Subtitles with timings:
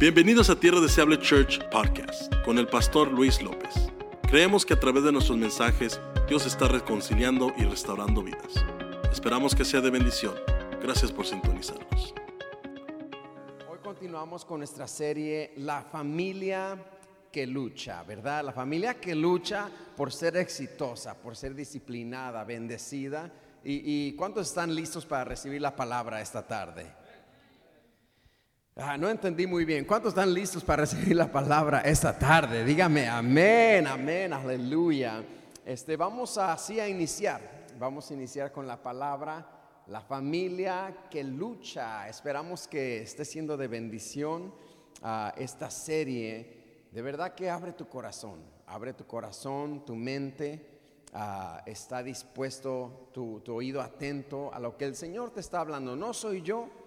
[0.00, 3.90] Bienvenidos a Tierra Deseable Church Podcast con el pastor Luis López.
[4.28, 8.64] Creemos que a través de nuestros mensajes Dios está reconciliando y restaurando vidas.
[9.10, 10.36] Esperamos que sea de bendición.
[10.80, 12.14] Gracias por sintonizarnos.
[13.68, 16.78] Hoy continuamos con nuestra serie La familia
[17.32, 18.44] que lucha, ¿verdad?
[18.44, 23.32] La familia que lucha por ser exitosa, por ser disciplinada, bendecida.
[23.64, 26.86] ¿Y, y cuántos están listos para recibir la palabra esta tarde?
[28.80, 29.84] Ah, no entendí muy bien.
[29.84, 32.64] ¿Cuántos están listos para recibir la palabra esta tarde?
[32.64, 35.20] Dígame amén, amén, aleluya.
[35.66, 37.40] Este, vamos así a iniciar.
[37.76, 39.44] Vamos a iniciar con la palabra
[39.88, 42.08] la familia que lucha.
[42.08, 44.54] Esperamos que esté siendo de bendición
[45.02, 46.86] a esta serie.
[46.92, 50.78] De verdad que abre tu corazón, abre tu corazón, tu mente.
[51.12, 55.96] Ah, está dispuesto tu, tu oído atento a lo que el Señor te está hablando.
[55.96, 56.77] No soy yo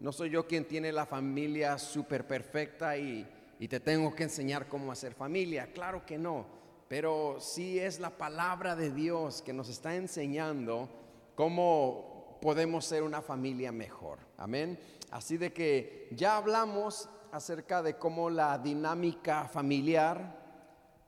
[0.00, 3.28] no soy yo quien tiene la familia súper perfecta y,
[3.68, 5.70] te tengo que enseñar cómo hacer familia.
[5.74, 6.46] Claro que no.
[6.88, 10.88] Pero sí es la palabra de Dios que nos está enseñando
[11.34, 14.18] cómo podemos ser una familia mejor.
[14.38, 14.80] Amén.
[15.10, 20.40] Así de que ya hablamos acerca de cómo la dinámica familiar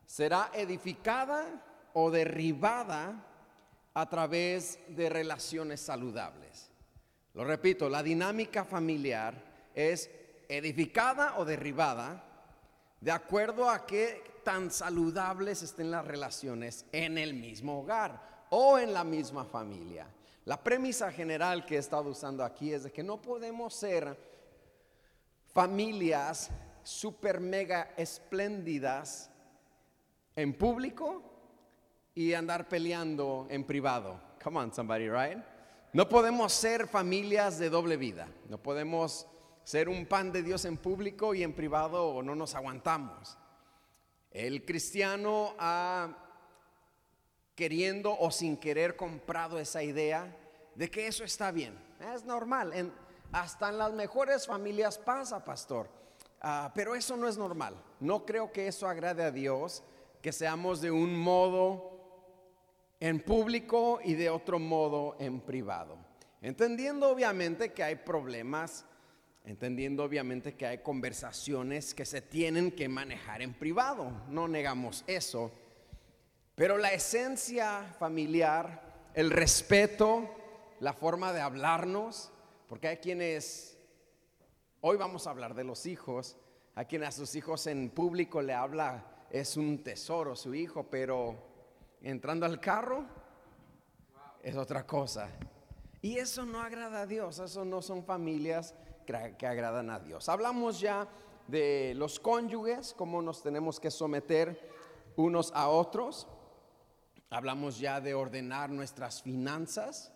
[0.04, 3.24] será edificada o derribada
[3.94, 6.71] a través de relaciones saludables.
[7.34, 9.34] Lo repito, la dinámica familiar
[9.74, 10.10] es
[10.48, 12.24] edificada o derribada
[13.00, 18.92] de acuerdo a qué tan saludables estén las relaciones en el mismo hogar o en
[18.92, 20.06] la misma familia.
[20.44, 24.16] La premisa general que he estado usando aquí es de que no podemos ser
[25.52, 26.50] familias
[26.82, 29.30] super mega espléndidas
[30.34, 31.22] en público
[32.14, 34.20] y andar peleando en privado.
[34.42, 35.38] Come on, somebody, right?
[35.94, 38.26] No podemos ser familias de doble vida.
[38.48, 39.26] No podemos
[39.62, 43.36] ser un pan de Dios en público y en privado no nos aguantamos.
[44.30, 46.16] El cristiano ha
[47.54, 50.34] queriendo o sin querer comprado esa idea
[50.74, 51.78] de que eso está bien.
[52.14, 52.72] Es normal.
[53.30, 55.90] Hasta en las mejores familias pasa, pastor.
[56.40, 57.76] Ah, pero eso no es normal.
[58.00, 59.84] No creo que eso agrade a Dios,
[60.22, 61.91] que seamos de un modo
[63.02, 65.98] en público y de otro modo en privado.
[66.40, 68.84] Entendiendo obviamente que hay problemas,
[69.44, 75.50] entendiendo obviamente que hay conversaciones que se tienen que manejar en privado, no negamos eso,
[76.54, 80.30] pero la esencia familiar, el respeto,
[80.78, 82.30] la forma de hablarnos,
[82.68, 83.80] porque hay quienes,
[84.80, 86.36] hoy vamos a hablar de los hijos,
[86.76, 91.51] a quienes a sus hijos en público le habla, es un tesoro su hijo, pero
[92.02, 93.04] entrando al carro
[94.42, 95.28] es otra cosa.
[96.00, 98.74] Y eso no agrada a Dios, eso no son familias
[99.06, 100.28] que agradan a Dios.
[100.28, 101.08] Hablamos ya
[101.46, 104.70] de los cónyuges, cómo nos tenemos que someter
[105.16, 106.26] unos a otros.
[107.30, 110.12] Hablamos ya de ordenar nuestras finanzas.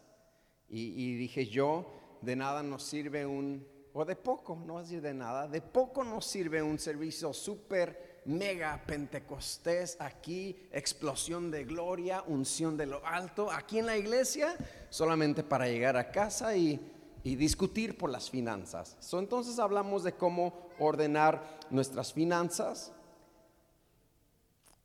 [0.69, 1.87] Y, dije yo,
[2.23, 6.61] de nada nos sirve un, o de poco, no de nada, de poco nos sirve
[6.61, 13.87] un servicio súper mega Pentecostés aquí, explosión de gloria, unción de lo alto, aquí en
[13.87, 14.57] la iglesia,
[14.91, 16.93] solamente para llegar a casa y,
[17.25, 18.97] discutir por las finanzas.
[19.13, 22.93] entonces hablamos de cómo ordenar nuestras finanzas.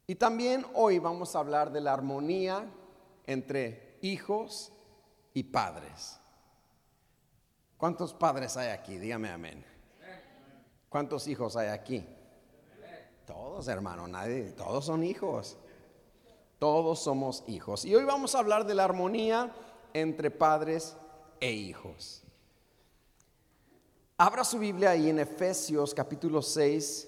[0.07, 2.66] Y también hoy vamos a hablar de la armonía
[3.28, 4.74] entre hijos
[5.35, 6.19] y padres.
[7.78, 8.97] ¿Cuántos padres hay aquí?
[8.97, 9.63] Dígame amén.
[10.90, 12.03] ¿Cuántos hijos hay aquí?
[13.31, 15.56] Todos, hermano, nadie, todos son hijos.
[16.59, 17.86] Todos somos hijos.
[17.86, 19.56] Y hoy vamos a hablar de la armonía
[19.94, 20.97] entre padres
[21.40, 22.24] e hijos.
[24.18, 27.08] Abra su Biblia ahí en Efesios capítulo 6,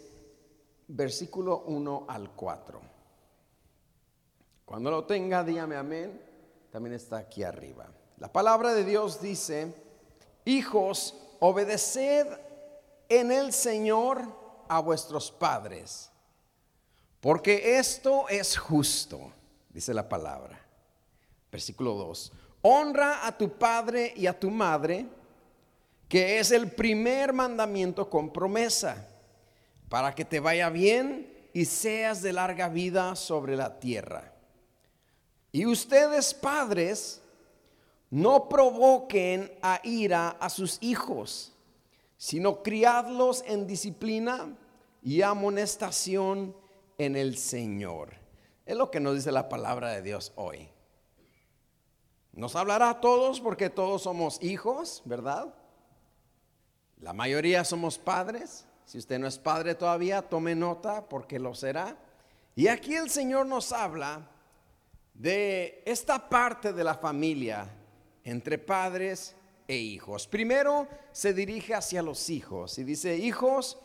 [0.87, 2.81] versículo 1 al 4.
[4.63, 6.21] Cuando lo tenga, dígame amén.
[6.71, 7.89] También está aquí arriba.
[8.17, 9.75] La palabra de Dios dice,
[10.45, 12.27] hijos, obedeced
[13.09, 14.21] en el Señor
[14.69, 16.11] a vuestros padres
[17.23, 19.31] porque esto es justo,
[19.69, 20.59] dice la palabra.
[21.49, 22.33] Versículo 2.
[22.63, 25.05] Honra a tu padre y a tu madre,
[26.09, 29.07] que es el primer mandamiento con promesa,
[29.87, 34.33] para que te vaya bien y seas de larga vida sobre la tierra.
[35.53, 37.21] Y ustedes padres,
[38.09, 41.53] no provoquen a ira a sus hijos,
[42.17, 44.53] sino criadlos en disciplina
[45.01, 46.61] y amonestación
[46.97, 48.13] en el Señor.
[48.65, 50.69] Es lo que nos dice la palabra de Dios hoy.
[52.31, 55.53] Nos hablará a todos porque todos somos hijos, ¿verdad?
[56.99, 61.97] La mayoría somos padres, Si usted no es padre todavía, tome nota porque lo será.
[62.55, 64.29] Y aquí el Señor nos habla
[65.13, 67.67] de esta parte de la familia
[68.23, 69.35] entre padres
[69.67, 70.27] e hijos.
[70.27, 73.77] Primero se dirige hacia los hijos y dice, hijos,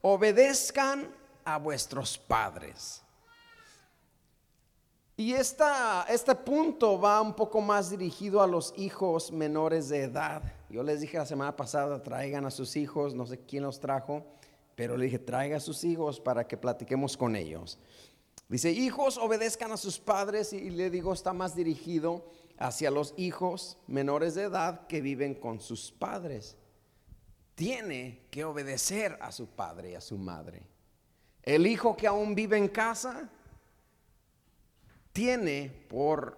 [0.00, 1.14] obedezcan
[1.54, 3.02] a vuestros padres.
[5.16, 10.42] Y esta, este punto va un poco más dirigido a los hijos menores de edad.
[10.70, 14.24] Yo les dije la semana pasada, traigan a sus hijos, no sé quién los trajo,
[14.76, 17.78] pero le dije, traiga a sus hijos para que platiquemos con ellos.
[18.48, 23.76] Dice, hijos, obedezcan a sus padres y le digo, está más dirigido hacia los hijos
[23.88, 26.56] menores de edad que viven con sus padres.
[27.56, 30.62] Tiene que obedecer a su padre y a su madre.
[31.48, 33.26] El hijo que aún vive en casa
[35.14, 36.36] tiene por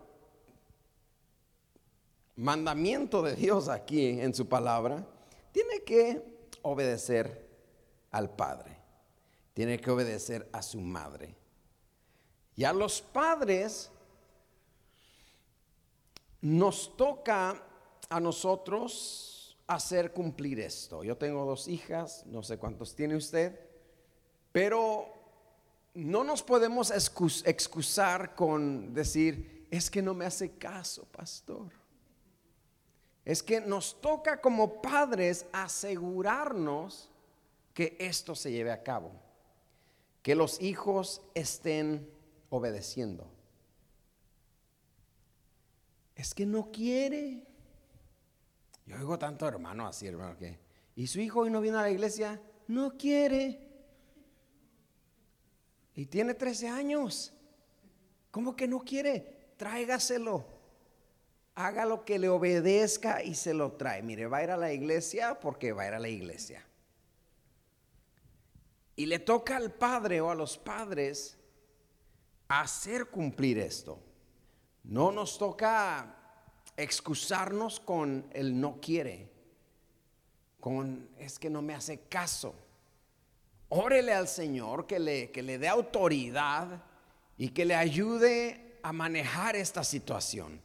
[2.37, 5.05] mandamiento de Dios aquí en su palabra,
[5.51, 6.23] tiene que
[6.63, 7.45] obedecer
[8.13, 8.77] al padre,
[9.53, 11.35] tiene que obedecer a su madre.
[12.55, 13.91] Y a los padres
[16.41, 17.61] nos toca
[18.09, 21.03] a nosotros hacer cumplir esto.
[21.03, 23.70] Yo tengo dos hijas, no sé cuántos tiene usted,
[24.53, 25.21] pero
[25.95, 31.71] no nos podemos excusar con decir, es que no me hace caso, pastor.
[33.25, 37.11] Es que nos toca como padres asegurarnos
[37.75, 39.13] que esto se lleve a cabo,
[40.23, 42.11] que los hijos estén
[42.49, 43.31] obedeciendo.
[46.17, 47.47] Es que no quiere.
[48.87, 50.59] Yo oigo tanto hermano así, hermano, que,
[50.97, 52.41] ¿y su hijo hoy no viene a la iglesia?
[52.67, 53.70] No quiere.
[56.01, 57.31] Y tiene 13 años.
[58.31, 59.53] ¿Cómo que no quiere?
[59.59, 60.47] Tráigaselo.
[61.55, 64.01] Haga lo que le obedezca y se lo trae.
[64.03, 66.67] Mire, va a ir a la iglesia porque va a ir a la iglesia.
[68.97, 71.37] Y le toca al padre o a los padres
[72.49, 74.03] hacer cumplir esto.
[74.85, 76.17] No nos toca
[76.79, 79.31] excusarnos con el no quiere,
[80.61, 82.70] con es que no me hace caso.
[83.71, 86.83] Órele al Señor que le, que le dé autoridad
[87.39, 90.61] y que le ayude a manejar esta situación.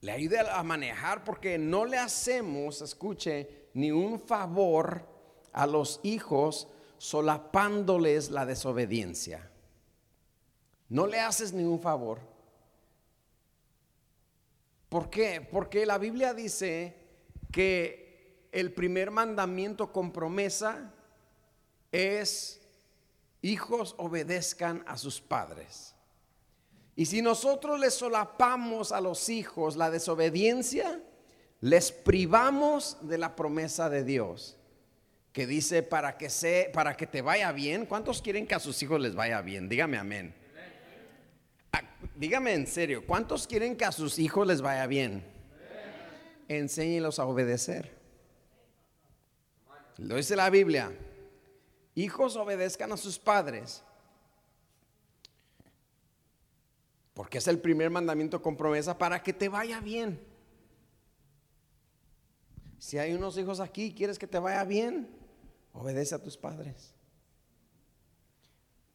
[0.00, 5.06] Le ayude a manejar porque no le hacemos, escuche, ni un favor
[5.52, 6.68] a los hijos
[6.98, 9.50] solapándoles la desobediencia.
[10.88, 12.20] No le haces ningún favor.
[14.88, 15.40] ¿Por qué?
[15.40, 16.96] Porque la Biblia dice
[17.52, 18.07] que
[18.52, 20.92] el primer mandamiento con promesa
[21.92, 22.60] es
[23.42, 25.94] hijos obedezcan a sus padres.
[26.96, 31.00] Y si nosotros les solapamos a los hijos la desobediencia,
[31.60, 34.56] les privamos de la promesa de Dios,
[35.32, 37.86] que dice para que se, para que te vaya bien.
[37.86, 39.68] ¿Cuántos quieren que a sus hijos les vaya bien?
[39.68, 40.34] Dígame amén.
[41.72, 41.82] Ah,
[42.16, 45.24] dígame en serio, ¿cuántos quieren que a sus hijos les vaya bien?
[46.48, 47.97] Enséñelos a obedecer.
[49.98, 50.96] Lo dice la Biblia.
[51.94, 53.82] Hijos obedezcan a sus padres.
[57.14, 60.20] Porque es el primer mandamiento con promesa para que te vaya bien.
[62.78, 65.10] Si hay unos hijos aquí, quieres que te vaya bien,
[65.72, 66.94] obedece a tus padres.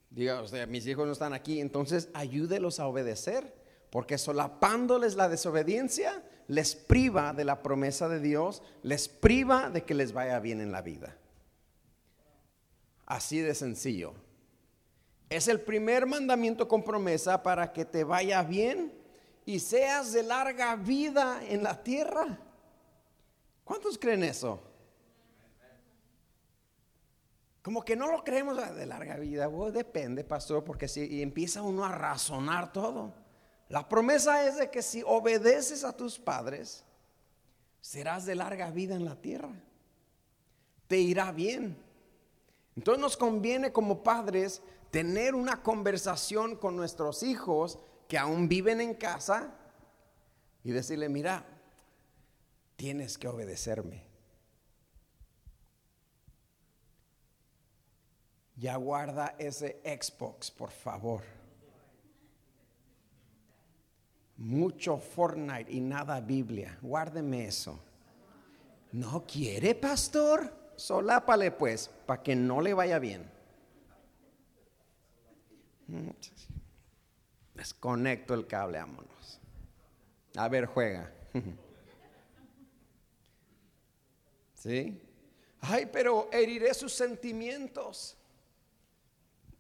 [0.09, 3.53] Diga usted, mis hijos no están aquí, entonces ayúdelos a obedecer,
[3.89, 9.93] porque solapándoles la desobediencia, les priva de la promesa de Dios, les priva de que
[9.93, 11.17] les vaya bien en la vida.
[13.05, 14.13] Así de sencillo.
[15.29, 18.93] Es el primer mandamiento con promesa para que te vaya bien
[19.45, 22.39] y seas de larga vida en la tierra.
[23.63, 24.61] ¿Cuántos creen eso?
[27.61, 29.49] Como que no lo creemos de larga vida.
[29.71, 33.22] depende, pastor, porque si empieza uno a razonar todo.
[33.69, 36.83] La promesa es de que si obedeces a tus padres,
[37.81, 39.53] serás de larga vida en la tierra.
[40.87, 41.77] Te irá bien.
[42.75, 48.93] Entonces nos conviene como padres tener una conversación con nuestros hijos que aún viven en
[48.93, 49.53] casa
[50.63, 51.45] y decirle, mira,
[52.75, 54.05] tienes que obedecerme.
[58.55, 61.23] Ya guarda ese Xbox, por favor.
[64.43, 66.77] Mucho Fortnite y nada Biblia.
[66.81, 67.79] Guárdeme eso.
[68.91, 70.53] ¿No quiere, pastor?
[70.75, 73.25] Solápale pues, para que no le vaya bien.
[77.53, 79.39] Desconecto el cable, vámonos.
[80.35, 81.09] A ver, juega.
[84.55, 85.01] ¿Sí?
[85.61, 88.17] Ay, pero heriré sus sentimientos.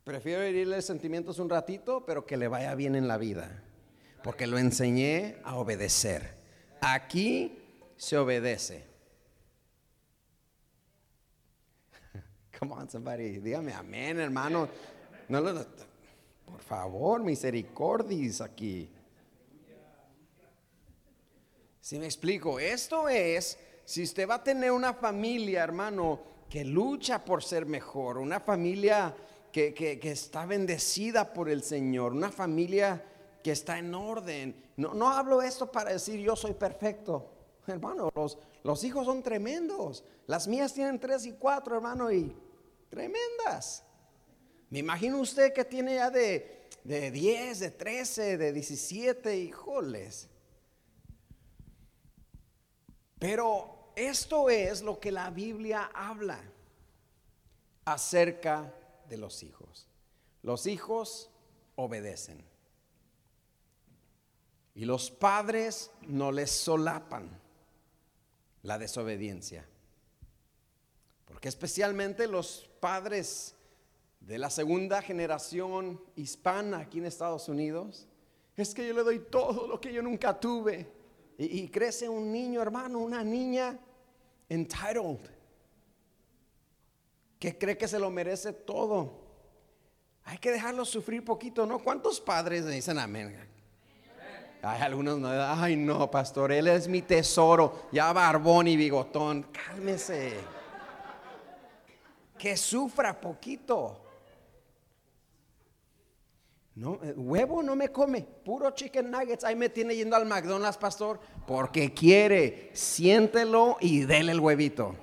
[0.03, 3.63] Prefiero herirle sentimientos un ratito, pero que le vaya bien en la vida.
[4.23, 6.35] Porque lo enseñé a obedecer.
[6.81, 7.59] Aquí
[7.97, 8.85] se obedece.
[12.59, 13.39] Come on, somebody.
[13.39, 14.69] Dígame amén, hermano.
[15.29, 15.41] No
[16.45, 18.89] por favor, misericordias aquí.
[21.81, 27.25] Si me explico, esto es, si usted va a tener una familia, hermano, que lucha
[27.25, 29.15] por ser mejor, una familia
[29.51, 33.03] que, que, está bendecida por el Señor, una familia
[33.43, 34.71] que está en orden.
[34.77, 37.29] No, no hablo esto para decir yo soy perfecto.
[37.67, 40.03] Hermano, los, los hijos son tremendos.
[40.25, 42.35] Las mías tienen tres y cuatro, hermano, y
[42.89, 43.83] tremendas.
[44.69, 50.29] Me imagino usted que tiene ya de, de 10, de 13, de 17, híjoles.
[53.19, 56.39] Pero esto es lo que la Biblia habla
[57.85, 58.73] acerca
[59.07, 59.87] de los hijos.
[60.41, 61.29] Los hijos
[61.75, 62.52] obedecen.
[64.75, 67.29] Y los padres no les solapan
[68.63, 69.65] la desobediencia.
[71.25, 73.55] Porque especialmente los padres
[74.19, 78.07] de la segunda generación hispana aquí en Estados Unidos,
[78.55, 80.87] es que yo le doy todo lo que yo nunca tuve.
[81.37, 83.77] Y, crece un niño, hermano, una niña
[84.47, 85.19] entitled,
[87.39, 89.23] que cree que se lo merece todo.
[90.25, 91.79] Hay que dejarlo sufrir poquito, ¿no?
[91.79, 93.35] ¿Cuántos padres dicen amén?
[94.63, 100.33] Hay algunos no, ay no, pastor, él es mi tesoro, ya barbón y bigotón, cálmese.
[102.37, 103.99] Que sufra poquito.
[106.75, 109.43] No, eh, huevo no me come, puro chicken nuggets.
[109.43, 112.71] Ahí me tiene yendo al McDonald's, pastor, porque quiere.
[112.73, 114.95] Siéntelo y dele el huevito.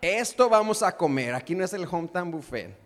[0.00, 1.34] Esto vamos a comer.
[1.34, 2.76] Aquí no es el hometown buffet.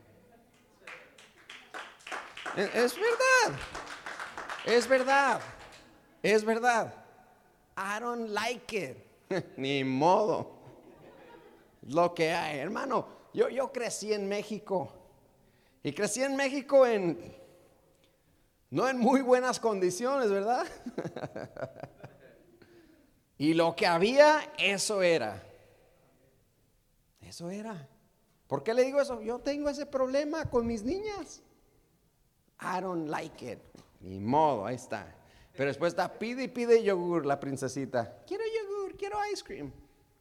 [2.56, 3.58] Es, verdad.
[4.66, 5.40] Es verdad.
[6.22, 6.92] Es verdad.
[7.76, 8.96] I don't like it.
[9.56, 10.58] Ni modo.
[11.88, 13.06] Lo que hay, hermano.
[13.32, 14.92] Yo, yo crecí en México.
[15.82, 17.34] Y crecí en México en,
[18.68, 20.66] no en muy buenas condiciones, ¿verdad?
[23.38, 25.42] y lo que había, eso era.
[27.22, 27.88] Eso era.
[28.46, 29.22] ¿Por qué le digo eso?
[29.22, 31.40] Yo tengo ese problema con mis niñas.
[32.60, 33.58] I don't like it.
[34.00, 35.14] Ni modo, ahí está.
[35.54, 38.22] Pero después está, pide y pide yogur la princesita.
[38.26, 39.72] Quiero yogur, quiero ice cream.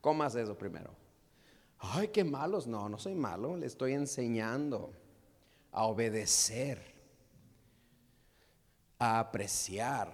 [0.01, 0.93] Comas eso primero.
[1.79, 2.67] Ay, qué malos.
[2.67, 4.93] No, no soy malo, le estoy enseñando
[5.71, 6.79] a obedecer,
[8.98, 10.12] a apreciar,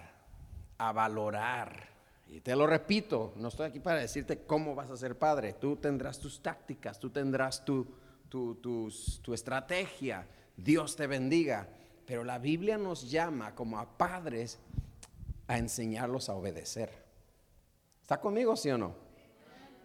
[0.78, 1.90] a valorar.
[2.28, 5.54] Y te lo repito, no estoy aquí para decirte cómo vas a ser padre.
[5.54, 7.88] Tú tendrás tus tácticas, tú tendrás tu,
[8.30, 10.28] tu, estrategia.
[10.58, 11.70] Dios te bendiga.
[12.06, 14.60] Pero la Biblia nos llama como a padres
[15.48, 16.92] a enseñarlos a obedecer.
[18.02, 18.96] ¿Está conmigo, sí o no?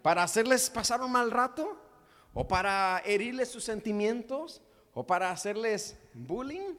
[0.02, 1.78] ¿Para hacerles pasar un mal rato?
[2.34, 4.62] ¿O para herirles sus sentimientos?
[4.94, 6.74] o para hacerles bullying.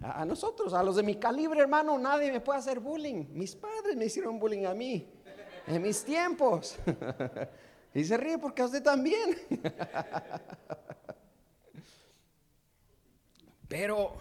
[0.00, 3.26] A, nosotros, a los de mi calibre, hermano, nadie me puede hacer bullying.
[3.30, 5.08] Mis padres me hicieron bullying a mí,
[5.66, 6.76] en mis tiempos.
[7.94, 9.38] y se ríe porque a usted también.
[13.68, 14.20] Pero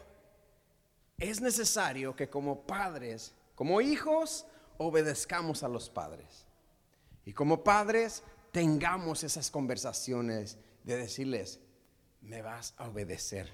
[1.21, 4.47] es necesario que como padres, como hijos,
[4.77, 6.47] obedezcamos a los padres.
[7.25, 11.59] Y como padres tengamos esas conversaciones de decirles,
[12.21, 13.51] me vas a obedecer.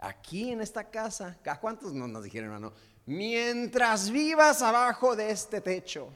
[0.00, 2.72] Aquí en esta casa, ¿a cuántos no nos dijeron, hermano?
[3.06, 6.10] Mientras vivas abajo de este techo,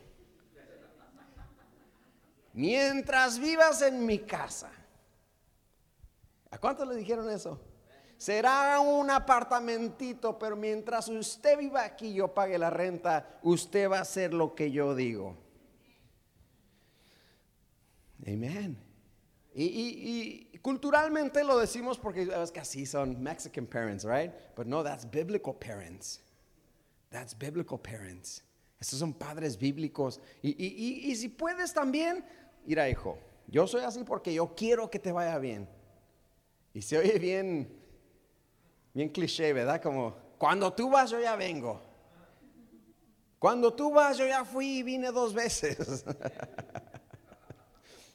[2.52, 4.72] mientras vivas en mi casa.
[6.50, 7.60] ¿A cuántos le dijeron eso?
[8.22, 14.02] Será un apartamentito, pero mientras usted viva aquí, yo pague la renta, usted va a
[14.02, 15.36] hacer lo que yo digo.
[18.24, 18.78] Amén.
[19.52, 24.30] y, culturalmente lo decimos porque es que así son Mexican parents, right?
[24.54, 26.22] But no, that's biblical parents.
[27.10, 28.44] That's biblical parents.
[28.78, 30.20] Estos son padres bíblicos.
[30.42, 32.24] Y, si puedes también,
[32.64, 35.68] mira hijo, yo soy así porque yo quiero que te vaya bien.
[36.72, 37.81] Y se oye bien,
[38.92, 39.80] bien cliché, ¿verdad?
[39.80, 41.80] Como, cuando tú vas, yo ya vengo.
[43.38, 46.04] Cuando tú vas, yo ya fui y vine dos veces.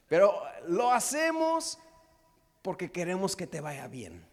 [0.08, 1.80] Pero lo hacemos
[2.62, 4.26] porque queremos que te vaya bien.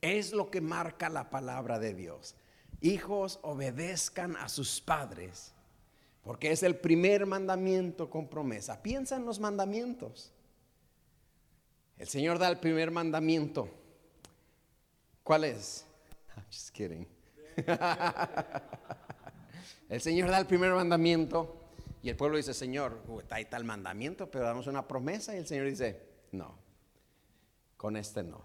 [0.00, 2.34] Es lo que marca la palabra de Dios.
[2.80, 5.52] Hijos, obedezcan a sus padres,
[6.22, 8.82] porque es el primer mandamiento con promesa.
[8.82, 10.32] Piensa en los mandamientos.
[11.98, 13.68] El Señor da el primer mandamiento.
[15.30, 15.86] ¿Cuál es?
[16.50, 17.06] Just kidding.
[19.88, 21.68] el Señor da el primer mandamiento
[22.02, 25.32] y el pueblo dice, Señor, uh, está ahí tal mandamiento, pero damos una promesa.
[25.36, 26.58] Y el Señor dice, no,
[27.76, 28.42] con este no.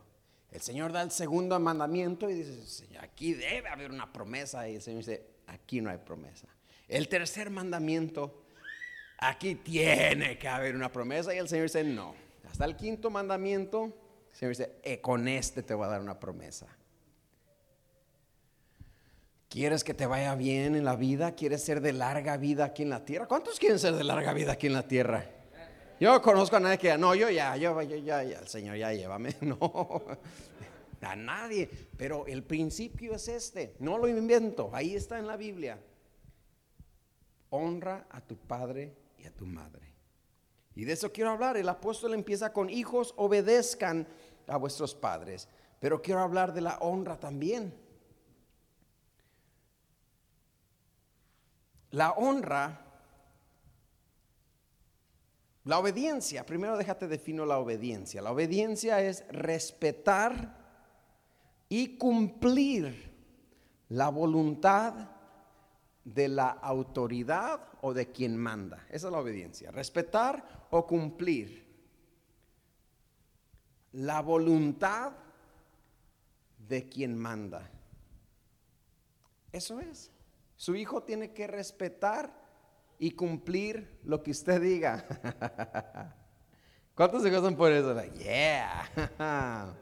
[0.52, 4.70] El Señor da el segundo mandamiento y dice, aquí debe haber una promesa.
[4.70, 6.48] Y el Señor dice, aquí no hay promesa.
[6.88, 8.44] El tercer mandamiento,
[9.18, 11.34] aquí tiene que haber una promesa.
[11.34, 12.14] Y el Señor dice, no.
[12.48, 13.92] Hasta el quinto mandamiento,
[14.36, 16.68] Señor dice, eh, con este te voy a dar una promesa.
[19.48, 21.36] ¿Quieres que te vaya bien en la vida?
[21.36, 23.28] ¿Quieres ser de larga vida aquí en la tierra?
[23.28, 25.26] ¿Cuántos quieren ser de larga vida aquí en la tierra?
[26.02, 29.34] Yo conozco a nadie que, no, yo ya, yo, ya, ya, el Señor ya llévame.
[29.42, 30.04] No,
[31.00, 31.70] a nadie.
[31.96, 35.80] Pero el principio es este, no lo invento, ahí está en la Biblia.
[37.52, 39.96] Honra a tu padre y a tu madre.
[40.76, 41.56] Y de eso quiero hablar.
[41.56, 44.08] El apóstol empieza con hijos, obedezcan
[44.48, 45.48] a vuestros padres.
[45.80, 47.74] Pero quiero hablar de la honra también.
[51.92, 52.82] La honra,
[55.64, 58.22] la obediencia, primero déjate defino la obediencia.
[58.22, 60.58] La obediencia es respetar
[61.70, 63.14] y cumplir
[63.90, 65.10] la voluntad
[66.04, 68.86] de la autoridad o de quien manda.
[68.90, 69.72] Esa es la obediencia.
[69.72, 71.65] Respetar o cumplir
[73.96, 75.14] la voluntad
[76.68, 77.70] de quien manda.
[79.52, 80.12] Eso es.
[80.58, 82.34] Su hijo tiene que respetar
[83.00, 85.06] y cumplir lo que usted diga.
[86.96, 88.02] ¿Cuántos se gozan por eso?
[88.16, 88.90] yeah.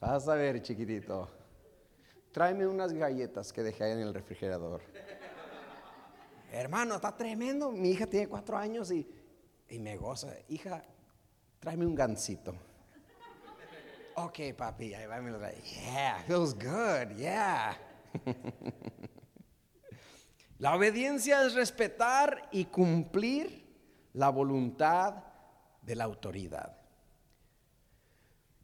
[0.00, 1.28] Vas a ver, chiquitito.
[2.32, 4.80] Tráeme unas galletas que dejé en el refrigerador.
[6.50, 7.70] Hermano, está tremendo.
[7.70, 9.06] Mi hija tiene cuatro años y,
[9.68, 10.34] y me goza.
[10.48, 10.82] Hija,
[11.58, 12.69] tráeme un gansito.
[14.16, 15.56] Ok, papi, ahí va, me lo trae.
[15.62, 17.76] Yeah, feels good, yeah.
[20.58, 23.64] La obediencia es respetar y cumplir
[24.12, 25.24] la voluntad
[25.80, 26.76] de la autoridad.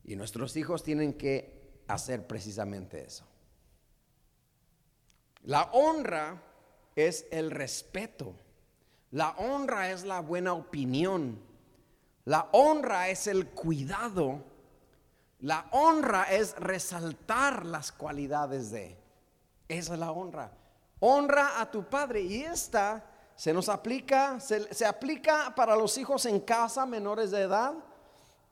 [0.04, 3.24] Y nuestros hijos tienen que hacer precisamente eso.
[5.44, 6.42] La honra
[6.94, 8.34] es el respeto.
[9.10, 11.40] La honra es la buena opinión.
[12.26, 14.44] La honra es el cuidado.
[15.40, 18.98] La honra es resaltar las cualidades de.
[19.68, 20.50] Esa es la honra
[21.00, 22.22] honra a tu padre.
[22.22, 27.74] Y esta se nos aplica, se, aplica para los hijos en casa menores de edad,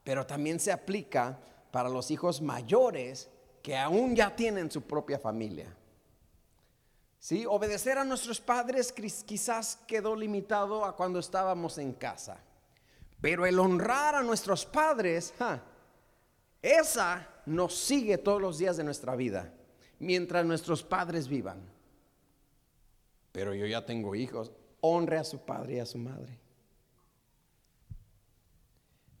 [0.03, 1.39] pero también se aplica
[1.71, 3.29] para los hijos mayores
[3.61, 5.75] que aún ya tienen su propia familia.
[7.19, 7.43] ¿Sí?
[7.47, 12.37] Obedecer a nuestros padres quizás quedó limitado a cuando estábamos en casa.
[13.19, 15.33] Pero el honrar a nuestros padres,
[16.65, 19.53] esa nos sigue todos los días de nuestra vida,
[19.99, 21.75] mientras nuestros padres vivan
[23.35, 26.39] pero yo ya tengo hijos, honre a su padre y a su madre.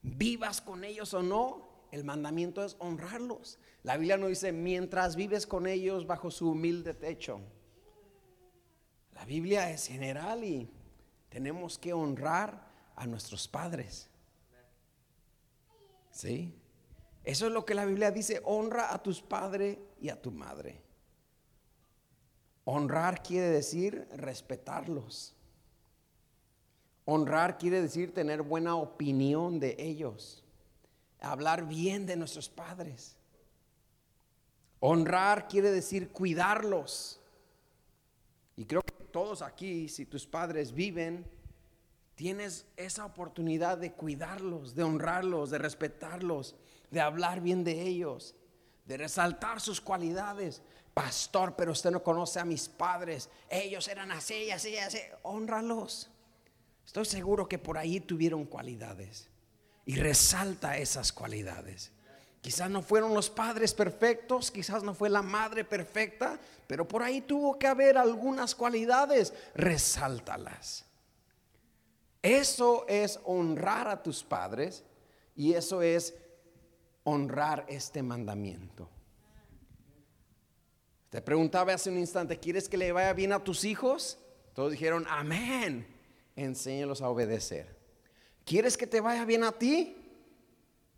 [0.01, 3.59] Vivas con ellos o no, el mandamiento es honrarlos.
[3.83, 7.41] La Biblia no dice mientras vives con ellos bajo su humilde techo.
[9.11, 10.71] La Biblia es general y
[11.27, 14.09] tenemos que honrar a nuestros padres.
[16.11, 16.57] ¿Sí?
[17.25, 20.79] Eso es lo que la Biblia dice, honra a tus padres y a tu madre.
[22.65, 25.33] Honrar quiere decir respetarlos.
[27.05, 30.43] Honrar quiere decir tener buena opinión de ellos.
[31.19, 33.15] Hablar bien de nuestros padres.
[34.79, 37.19] Honrar quiere decir cuidarlos.
[38.55, 41.25] Y creo que todos aquí, si tus padres viven,
[42.15, 46.55] tienes esa oportunidad de cuidarlos, de honrarlos, de respetarlos,
[46.91, 48.35] de hablar bien de ellos,
[48.85, 50.61] de resaltar sus cualidades
[50.95, 53.29] pastor, pero usted no conoce a mis padres.
[53.49, 54.97] Ellos eran así, así, así.
[55.23, 56.09] Honralos.
[56.85, 59.27] Estoy seguro que por ahí tuvieron cualidades.
[59.85, 61.91] Y resalta esas cualidades.
[62.41, 67.21] Quizás no fueron los padres perfectos, quizás no fue la madre perfecta, pero por ahí
[67.21, 69.33] tuvo que haber algunas cualidades.
[69.53, 70.85] Resáltalas.
[72.21, 74.83] Eso es honrar a tus padres
[75.35, 76.13] y eso es
[77.05, 78.89] honrar este mandamiento.
[81.09, 84.17] Te preguntaba hace un instante, ¿quieres que le vaya bien a tus hijos?
[84.53, 85.87] Todos dijeron, amén.
[86.35, 87.73] Enséñalos a obedecer.
[88.43, 89.95] ¿Quieres que te vaya bien a ti?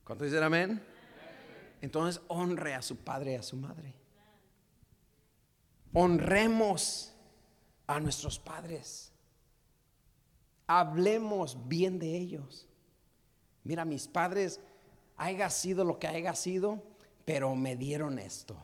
[0.03, 0.81] ¿Cuántos dicen amén?
[1.81, 3.93] Entonces honre a su padre y a su madre.
[5.93, 7.13] Honremos
[7.85, 9.11] a nuestros padres.
[10.65, 12.67] Hablemos bien de ellos.
[13.63, 14.59] Mira, mis padres
[15.17, 16.81] haya sido lo que haya sido,
[17.25, 18.55] pero me dieron esto.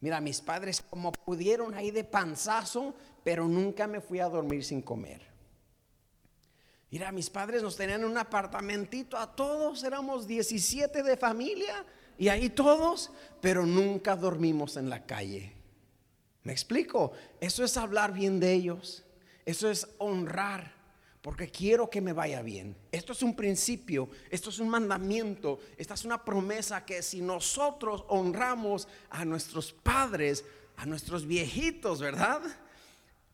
[0.00, 4.80] Mira, mis padres como pudieron ahí de panzazo, pero nunca me fui a dormir sin
[4.80, 5.20] comer.
[6.90, 11.84] Mira, mis padres nos tenían un apartamentito a todos, éramos 17 de familia
[12.16, 15.52] y ahí todos, pero nunca dormimos en la calle.
[16.44, 17.12] ¿Me explico?
[17.40, 19.04] Eso es hablar bien de ellos,
[19.44, 20.75] eso es honrar
[21.26, 22.76] porque quiero que me vaya bien.
[22.92, 28.04] Esto es un principio, esto es un mandamiento, esta es una promesa que si nosotros
[28.06, 30.44] honramos a nuestros padres,
[30.76, 32.42] a nuestros viejitos, ¿verdad?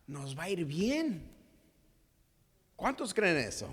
[0.07, 1.31] Nos va a ir bien.
[2.76, 3.68] ¿Cuántos creen eso?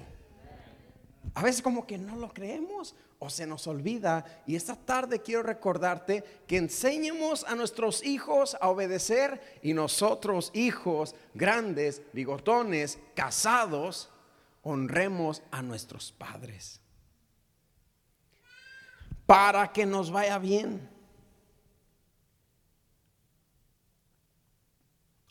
[1.34, 4.26] A veces como que no lo creemos o se nos olvida.
[4.48, 11.16] Y esta tarde quiero recordarte que enseñemos a nuestros hijos a obedecer y nosotros, hijos
[11.34, 14.10] grandes, bigotones, casados,
[14.64, 16.82] honremos a nuestros padres.
[19.26, 20.90] Para que nos vaya bien.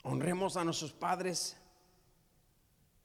[0.03, 1.58] Honremos a nuestros padres.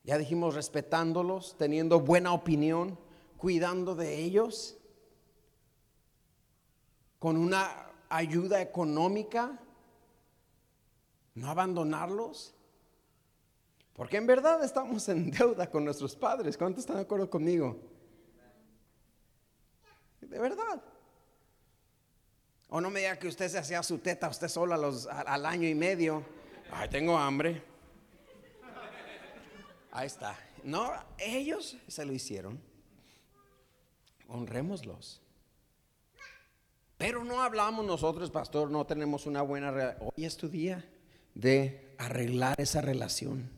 [0.05, 2.97] Ya dijimos respetándolos, teniendo buena opinión
[3.37, 4.77] cuidando de ellos
[7.19, 9.59] con una ayuda económica,
[11.33, 12.53] no abandonarlos.
[13.93, 16.55] Porque en verdad estamos en deuda con nuestros padres.
[16.55, 17.79] ¿Cuántos están de acuerdo conmigo?
[20.21, 20.83] De verdad.
[22.69, 25.73] O no me diga que usted se hacía su teta usted los, al año y
[25.73, 26.23] medio.
[26.71, 27.74] Ay, tengo hambre.
[29.95, 30.37] Ahí está.
[30.61, 32.59] No, ellos se lo hicieron
[34.27, 35.21] honrémoslos.
[36.97, 39.95] Pero no hablamos nosotros, pastor, no tenemos una buena...
[40.01, 40.83] Hoy es tu día
[41.33, 43.49] de arreglar esa relación.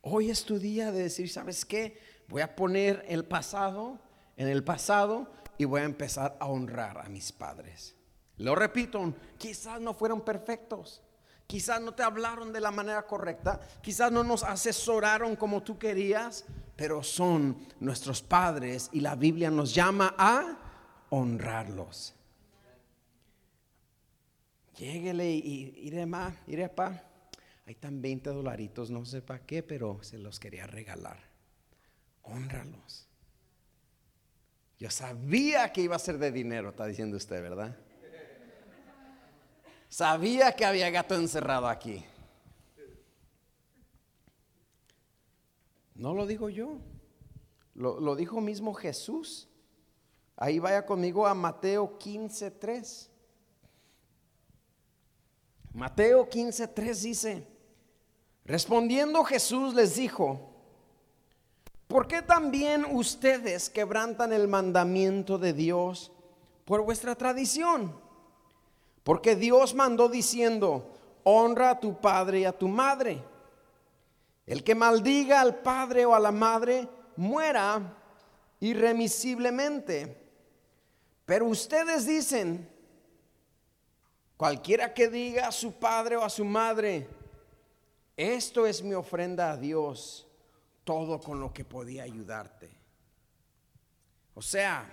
[0.00, 1.98] Hoy es tu día de decir, ¿sabes qué?
[2.28, 3.98] Voy a poner el pasado
[4.38, 7.94] en el pasado y voy a empezar a honrar a mis padres.
[8.38, 11.02] Lo repito, quizás no fueron perfectos.
[11.46, 16.44] Quizás no te hablaron de la manera correcta, quizás no nos asesoraron como tú querías,
[16.74, 20.58] pero son nuestros padres y la Biblia nos llama a
[21.10, 22.14] honrarlos.
[24.76, 26.06] Lléguele y iré
[26.46, 27.04] iré pa.
[27.66, 31.18] Ahí están 20 dolaritos, no sé para qué, pero se los quería regalar.
[32.22, 33.08] Honralos.
[34.78, 37.76] Yo sabía que iba a ser de dinero, está diciendo usted, ¿verdad?
[39.94, 42.04] Sabía que había gato encerrado aquí.
[45.94, 46.78] No lo digo yo,
[47.76, 49.48] lo, dijo mismo Jesús.
[50.36, 53.08] Ahí vaya conmigo a Mateo 15:3.
[55.72, 57.46] Mateo 15:3 dice,
[58.44, 60.56] respondiendo Jesús les dijo,
[61.86, 66.10] ¿por qué también ustedes quebrantan el mandamiento de Dios
[66.64, 68.02] por vuestra tradición?
[69.04, 70.90] Porque Dios mandó diciendo,
[71.22, 73.22] honra a tu padre y a tu madre.
[74.46, 77.96] El que maldiga al padre o a la madre muera
[78.60, 80.22] irremisiblemente.
[81.26, 82.70] Pero ustedes dicen,
[84.38, 87.06] cualquiera que diga a su padre o a su madre,
[88.16, 90.26] esto es mi ofrenda a Dios,
[90.84, 92.70] todo con lo que podía ayudarte.
[94.34, 94.86] O sea,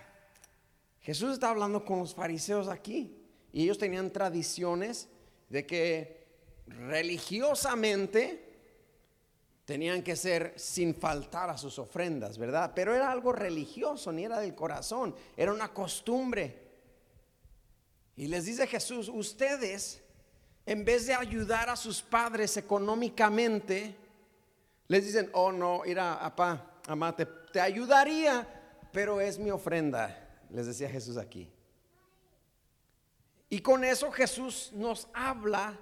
[0.99, 3.20] Jesús está hablando con los fariseos aquí.
[3.53, 5.07] Y ellos tenían tradiciones
[5.49, 6.21] de que
[6.67, 8.51] religiosamente
[9.65, 12.71] tenían que ser sin faltar a sus ofrendas, ¿verdad?
[12.75, 16.59] Pero era algo religioso, ni era del corazón, era una costumbre.
[18.15, 20.01] Y les dice Jesús, ustedes,
[20.65, 23.95] en vez de ayudar a sus padres económicamente,
[24.87, 28.47] les dicen, oh no, mira, papá, amá, te ayudaría,
[28.91, 31.49] pero es mi ofrenda, les decía Jesús aquí.
[33.51, 35.77] Y con eso Jesús nos habla.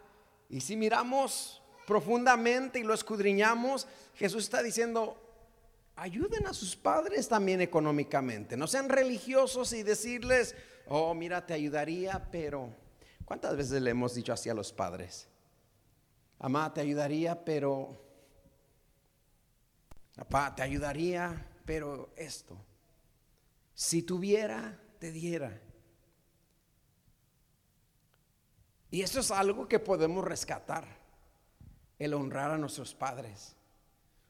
[0.49, 5.21] Y si miramos profundamente y lo escudriñamos, Jesús está diciendo,
[5.95, 8.58] ayuden a sus padres también económicamente.
[8.58, 10.55] No sean religiosos y decirles,
[10.88, 12.73] oh, mira, te ayudaría, pero
[13.23, 15.27] ¿cuántas veces le hemos dicho así a los padres?
[16.39, 18.03] Amá, te ayudaría, pero...
[20.15, 22.58] Papá, te ayudaría, pero esto.
[23.75, 25.62] Si tuviera, te diera.
[28.91, 30.86] Y eso es algo que podemos rescatar,
[31.99, 33.56] el honrar a nuestros padres.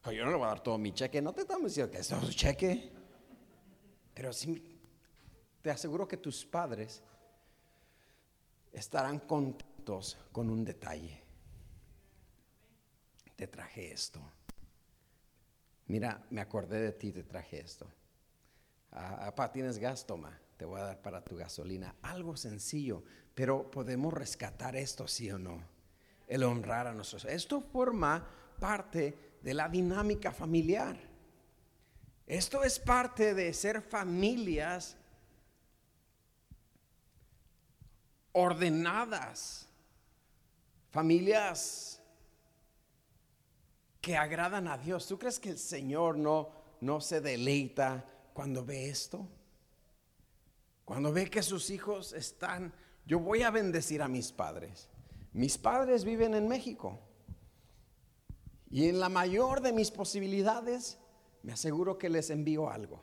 [0.04, 2.08] yo no le voy a dar todo mi cheque, no te estamos diciendo que es
[2.08, 2.92] todo su cheque,
[4.12, 4.78] pero sí
[5.62, 7.02] te aseguro que tus padres
[8.72, 11.22] estarán contentos con un detalle.
[13.36, 14.20] Te traje esto.
[15.86, 17.86] Mira, me acordé de ti, te traje esto.
[18.92, 20.38] Ah, papá, tienes gas, toma.
[20.60, 21.96] Te voy a dar para tu gasolina.
[22.02, 23.02] Algo sencillo,
[23.34, 25.58] pero podemos rescatar esto, sí o no.
[26.26, 27.24] El honrar a nuestros.
[27.24, 31.00] Esto forma parte de la dinámica familiar.
[32.26, 34.98] Esto es parte de ser familias
[38.32, 39.66] ordenadas,
[40.90, 42.02] familias
[44.02, 45.06] que agradan a Dios.
[45.06, 46.50] ¿Tú crees que el Señor no,
[46.82, 49.26] no se deleita cuando ve esto?
[50.90, 52.74] Cuando ve que sus hijos están,
[53.06, 54.88] yo voy a bendecir a mis padres.
[55.32, 56.98] Mis padres viven en México.
[58.68, 60.98] Y en la mayor de mis posibilidades,
[61.44, 63.00] me aseguro que les envío algo.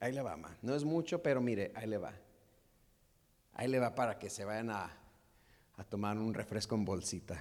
[0.00, 0.58] Ahí le va, ma.
[0.62, 2.12] No es mucho, pero mire, ahí le va.
[3.52, 4.90] Ahí le va para que se vayan a,
[5.88, 7.40] tomar un refresco en bolsita.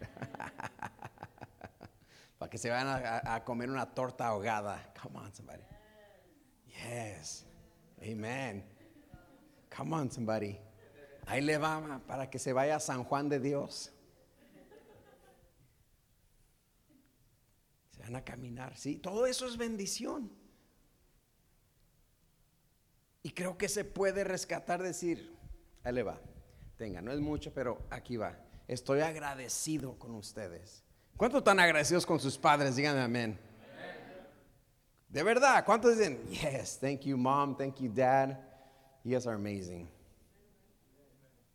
[2.38, 4.92] para que se vayan a, a, comer una torta ahogada.
[5.00, 5.62] Come on, somebody.
[6.66, 7.46] Yes.
[8.02, 8.79] Amen.
[9.74, 10.58] Come on, somebody.
[11.26, 13.92] Ahí le va para que se vaya a San Juan de Dios.
[17.92, 18.96] Se van a caminar, sí.
[18.96, 20.30] Todo eso es bendición.
[23.22, 25.36] Y creo que se puede rescatar, decir,
[25.84, 26.18] ahí le va,
[26.76, 28.36] tenga, no es mucho, pero aquí va.
[28.66, 30.82] Estoy agradecido con ustedes.
[31.16, 32.76] ¿Cuántos están agradecidos con sus padres?
[32.76, 33.38] Díganme amén.
[35.08, 38.49] De verdad, ¿cuántos dicen, yes, thank you mom, thank you dad?
[39.04, 39.88] You guys are amazing.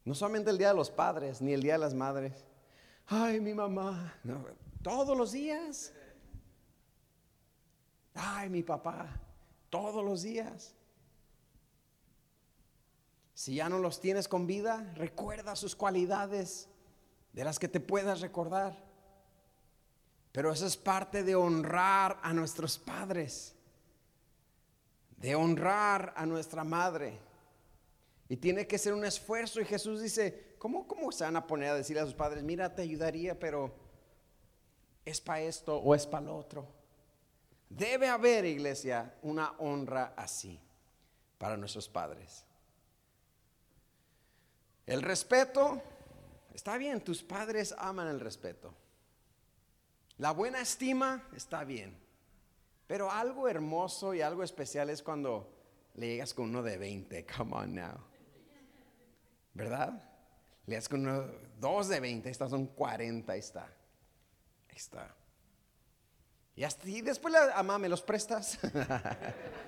[0.03, 2.45] No solamente el día de los padres, ni el día de las madres.
[3.07, 4.13] Ay, mi mamá.
[4.81, 5.91] Todos los días.
[8.13, 9.07] Ay, mi papá.
[9.69, 10.73] Todos los días.
[13.33, 16.69] Si ya no los tienes con vida, recuerda sus cualidades
[17.33, 18.77] de las que te puedas recordar.
[20.31, 23.55] Pero eso es parte de honrar a nuestros padres,
[25.17, 27.24] de honrar a nuestra madre.
[28.27, 29.61] Y tiene que ser un esfuerzo.
[29.61, 32.73] Y Jesús dice, ¿cómo, cómo se van a poner a decirle a sus padres, mira,
[32.73, 33.73] te ayudaría, pero
[35.03, 36.67] es para esto o es para lo otro?
[37.69, 40.59] Debe haber, iglesia, una honra así
[41.37, 42.45] para nuestros padres.
[44.85, 45.81] El respeto,
[46.53, 48.73] está bien, tus padres aman el respeto.
[50.17, 51.97] La buena estima está bien.
[52.87, 55.51] Pero algo hermoso y algo especial es cuando
[55.95, 57.25] le llegas con uno de 20.
[57.25, 57.97] Come on now.
[59.55, 59.93] ¿Verdad?
[60.67, 61.03] Le llegas con
[61.59, 62.29] dos de 20.
[62.29, 63.33] Estas son 40.
[63.33, 63.63] Ahí está.
[63.63, 65.15] Ahí está.
[66.55, 68.59] Y, hasta, y después, amá, ¿me los prestas?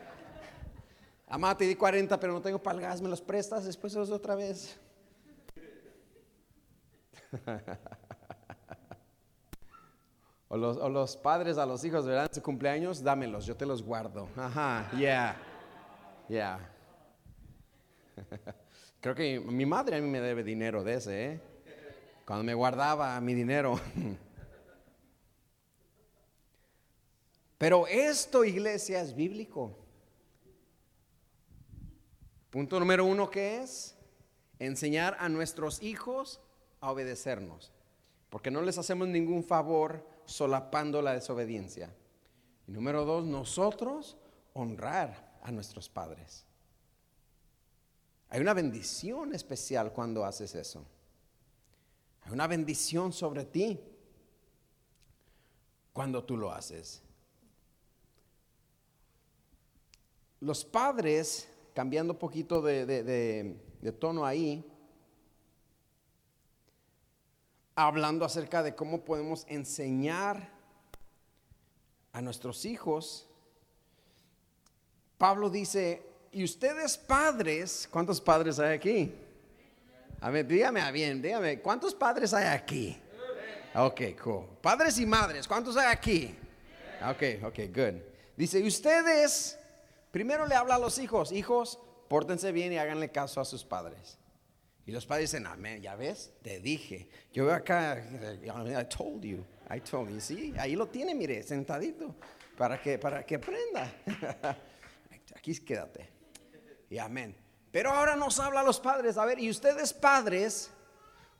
[1.27, 3.01] amá, te di 40, pero no tengo para el gas.
[3.01, 3.65] ¿Me los prestas?
[3.65, 4.79] Después los otra vez.
[10.49, 12.31] o, los, padres a los hijos, ¿verdad?
[12.33, 14.27] Su cumpleaños, dámelos, yo te los guardo.
[14.35, 15.35] Ajá, yeah,
[16.27, 16.59] yeah.
[19.07, 21.39] Creo que mi madre a mí me debe dinero de ese, ¿eh?
[22.25, 23.79] Cuando me guardaba mi dinero.
[27.57, 29.77] Pero esto, iglesia, es bíblico.
[32.49, 33.95] Punto número uno, ¿qué es?
[34.59, 36.41] Enseñar a nuestros hijos
[36.81, 37.71] a obedecernos,
[38.29, 41.95] porque no les hacemos ningún favor solapando la desobediencia.
[42.67, 44.17] Y número dos, nosotros
[44.51, 46.46] honrar a nuestros padres.
[48.29, 50.85] Hay una bendición especial cuando haces eso.
[52.23, 53.79] Hay una bendición sobre ti
[55.93, 57.01] cuando tú lo haces.
[60.39, 64.63] Los padres, cambiando un poquito de, de tono ahí,
[67.75, 70.51] hablando acerca de cómo podemos enseñar
[72.11, 73.27] a nuestros hijos,
[75.17, 76.06] Pablo dice,
[76.37, 79.11] y ustedes padres, ¿cuántos padres hay aquí?
[80.21, 82.95] A ver, dígame bien, dígame, ¿cuántos padres hay aquí?
[83.73, 84.45] Ok, cool.
[84.61, 86.35] Padres y madres, ¿cuántos hay aquí?
[87.09, 88.01] Ok, ok, good.
[88.35, 89.57] Dice, ustedes,
[90.11, 94.19] primero le habla a los hijos, hijos, pórtense bien y háganle caso a sus padres.
[94.85, 97.09] Y los padres dicen, amén, ya ves, te dije.
[97.33, 99.43] Yo veo acá, I told you,
[99.75, 100.19] I told you.
[100.19, 102.13] Sí, ahí lo tiene, mire, sentadito,
[102.55, 103.91] para que, para que aprenda.
[105.35, 106.16] Aquí quédate.
[106.89, 107.35] Y amén.
[107.71, 110.71] Pero ahora nos habla a los padres, a ver, y ustedes padres,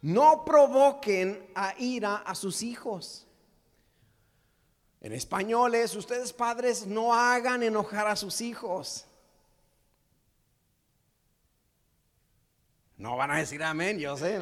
[0.01, 3.25] no provoquen a ira a sus hijos.
[5.01, 9.05] En español es, ustedes padres no hagan enojar a sus hijos.
[12.97, 14.39] No van a decir amén, yo sé.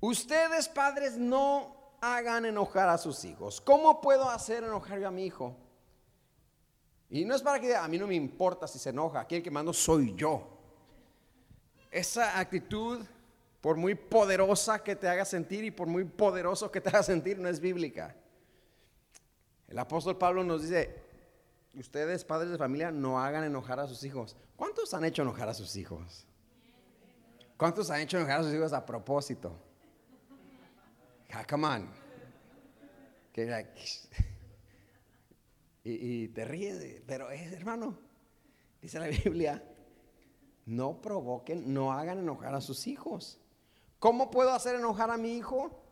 [0.00, 3.60] Ustedes padres no hagan enojar a sus hijos.
[3.60, 5.56] ¿Cómo puedo hacer enojar a mi hijo?
[7.14, 9.42] Y no es para que a mí no me importa si se enoja, aquí el
[9.44, 10.48] que mando soy yo.
[11.88, 13.06] Esa actitud,
[13.60, 17.38] por muy poderosa que te haga sentir y por muy poderoso que te haga sentir,
[17.38, 18.16] no es bíblica.
[19.68, 21.04] El apóstol Pablo nos dice,
[21.78, 24.36] ustedes padres de familia no hagan enojar a sus hijos.
[24.56, 26.26] ¿Cuántos han hecho enojar a sus hijos?
[27.56, 29.56] ¿Cuántos han hecho enojar a sus hijos a propósito?
[31.32, 31.88] Ah, come on.
[35.84, 37.98] Y, te ríes, pero es hermano,
[38.80, 39.62] dice la Biblia,
[40.64, 43.38] no provoquen, no hagan enojar a sus hijos.
[43.98, 45.82] ¿Cómo puedo hacer enojar a mi hijo?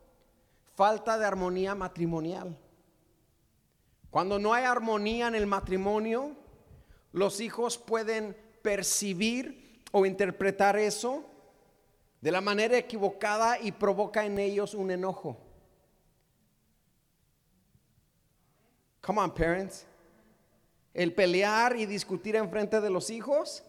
[0.74, 2.58] Falta de armonía matrimonial.
[4.10, 6.36] Cuando no hay armonía en el matrimonio,
[7.12, 11.24] los hijos pueden percibir o interpretar eso
[12.20, 15.51] de la manera equivocada y provoca en ellos un enojo.
[19.02, 19.84] Come on, parents.
[20.94, 23.64] El pelear y discutir en frente de los hijos,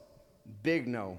[0.61, 1.17] big no.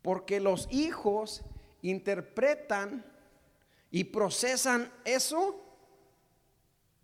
[0.00, 1.42] Porque los hijos
[1.82, 3.04] interpretan
[3.90, 5.60] y procesan eso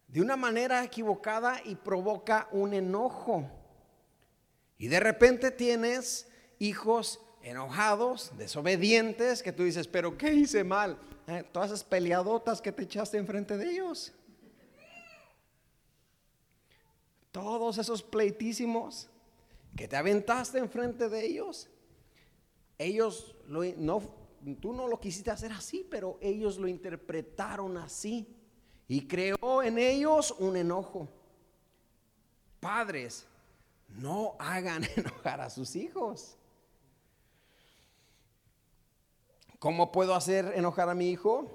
[0.06, 3.48] de una manera equivocada y provoca un enojo.
[4.78, 10.98] Y de repente tienes hijos enojados, desobedientes, que tú dices, pero ¿qué hice mal?
[11.26, 14.12] Eh, todas esas peleadotas que te echaste enfrente de ellos.
[17.30, 19.08] Todos esos pleitísimos
[19.76, 21.68] que te aventaste enfrente de ellos.
[22.78, 24.00] Ellos no,
[24.60, 28.34] tú no lo quisiste hacer así, pero ellos lo interpretaron así
[28.86, 31.08] y creó en ellos un enojo.
[32.58, 33.26] Padres,
[33.88, 36.37] no hagan enojar a sus hijos.
[39.58, 41.50] ¿Cómo puedo hacer enojar a mi hijo?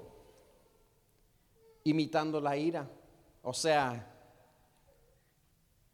[1.84, 2.90] Imitando la ira.
[3.42, 4.10] O sea,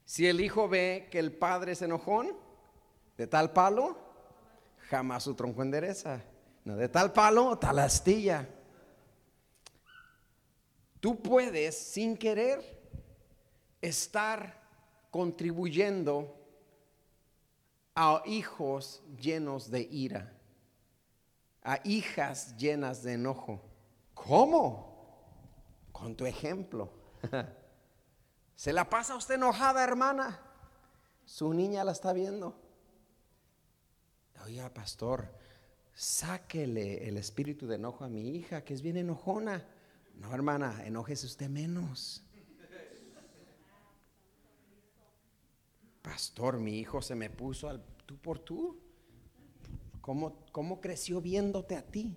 [0.05, 2.37] si el hijo ve que el padre es enojón,
[3.17, 3.97] de tal palo,
[4.89, 6.23] jamás su tronco endereza.
[6.65, 8.49] No, de tal palo, tal astilla.
[10.99, 12.61] Tú puedes, sin querer,
[13.81, 14.61] estar
[15.11, 16.37] contribuyendo
[17.95, 20.40] a hijos llenos de ira
[21.63, 23.61] a hijas llenas de enojo.
[24.15, 25.89] ¿Cómo?
[25.93, 26.93] Con tu ejemplo.
[28.57, 30.41] ¿Se la pasa usted enojada, hermana?
[31.25, 32.55] Su niña la está viendo.
[34.45, 35.29] Oiga, pastor,
[35.95, 39.67] sáquele el espíritu de enojo a mi hija, que es bien enojona.
[40.15, 42.23] No, hermana, enójese usted menos.
[46.03, 48.79] Pastor, mi hijo se me puso al tú por tú.
[50.51, 52.17] ¿Cómo, creció viéndote a ti?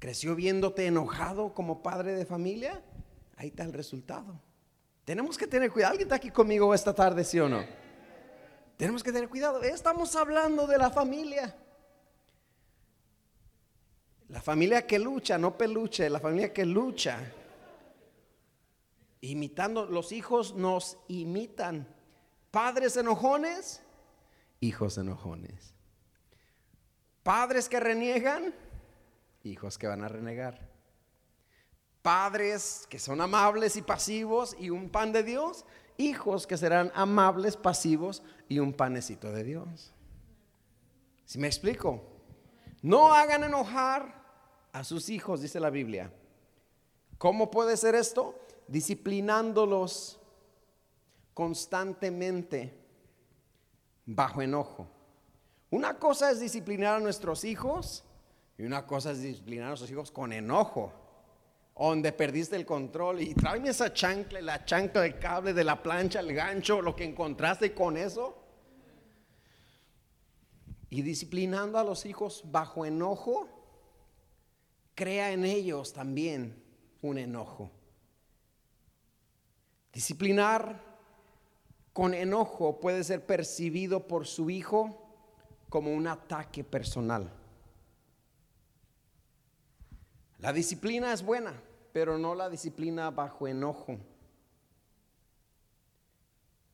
[0.00, 2.82] ¿Creció viéndote enojado como padre de familia?
[3.36, 4.40] Ahí está el resultado.
[5.04, 5.92] Tenemos que tener cuidado.
[5.92, 7.64] ¿Alguien está aquí conmigo esta tarde, sí o no?
[8.76, 9.62] Tenemos que tener cuidado.
[9.62, 11.56] Estamos hablando de la familia.
[14.28, 17.20] La familia que lucha, no peluche, la familia que lucha.
[19.20, 21.86] Imitando, los hijos nos imitan.
[22.50, 23.80] Padres enojones,
[24.58, 25.74] hijos enojones.
[27.30, 28.52] Padres que reniegan,
[29.44, 30.68] hijos que van a renegar.
[32.02, 35.64] Padres que son amables y pasivos y un pan de Dios,
[35.96, 39.92] hijos que serán amables, pasivos y un panecito de Dios.
[41.24, 42.02] Si me explico?
[42.82, 44.24] No hagan enojar
[44.72, 46.12] a sus hijos, dice la Biblia.
[47.16, 48.44] ¿Cómo puede ser esto?
[48.66, 50.18] Disciplinándolos
[51.32, 52.76] constantemente
[54.04, 54.99] bajo enojo.
[55.70, 58.04] Una cosa es disciplinar a nuestros hijos
[58.58, 60.92] y una cosa es disciplinar a nuestros hijos con enojo,
[61.78, 66.20] donde perdiste el control y tráeme esa chancla, la chancla del cable, de la plancha,
[66.20, 68.36] el gancho, lo que encontraste con eso.
[70.90, 73.48] Y disciplinando a los hijos bajo enojo,
[74.96, 76.60] crea en ellos también
[77.00, 77.70] un enojo.
[79.92, 80.82] Disciplinar
[81.92, 84.99] con enojo puede ser percibido por su hijo
[85.70, 87.32] como un ataque personal.
[90.40, 91.54] La disciplina es buena,
[91.92, 93.96] pero no la disciplina bajo enojo.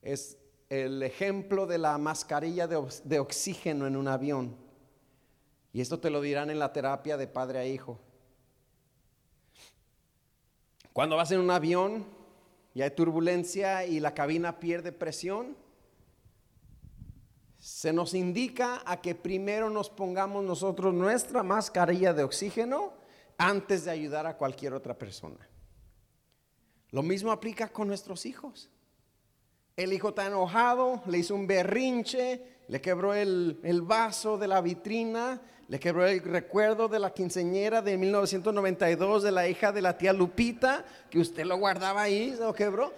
[0.02, 0.38] Es
[0.68, 4.56] el ejemplo de la mascarilla de, oxígeno en un avión.
[5.72, 8.00] Y esto te lo dirán en la terapia de padre a hijo.
[10.92, 12.06] Cuando vas en un avión
[12.72, 15.56] y hay turbulencia y la cabina pierde presión,
[17.66, 22.92] se nos indica a que primero nos pongamos nosotros nuestra mascarilla de oxígeno
[23.38, 25.48] antes de ayudar a cualquier otra persona.
[26.92, 28.70] Lo mismo aplica con nuestros hijos.
[29.74, 34.60] El hijo está enojado, le hizo un berrinche, le quebró el, el, vaso de la
[34.60, 39.98] vitrina, le quebró el recuerdo de la quinceñera de 1992 de la hija de la
[39.98, 42.92] tía Lupita, que usted lo guardaba ahí, se lo quebró.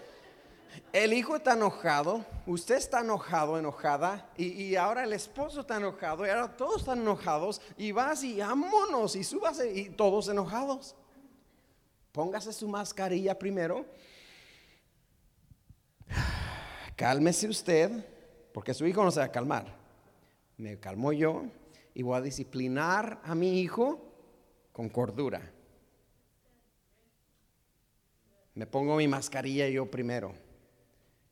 [0.93, 6.31] El hijo está enojado, usted está enojado, enojada, y, ahora el esposo está enojado, y
[6.31, 10.95] ahora todos están enojados, y vas y vámonos, y súbase, y todos enojados.
[12.13, 13.87] Póngase su mascarilla primero.
[16.97, 18.05] Cálmese usted,
[18.53, 19.77] porque su hijo no se va a calmar.
[20.57, 21.45] Me calmo yo
[21.95, 24.01] y voy a disciplinar a mi hijo
[24.73, 25.53] con cordura.
[28.55, 30.48] Me pongo mi mascarilla yo primero.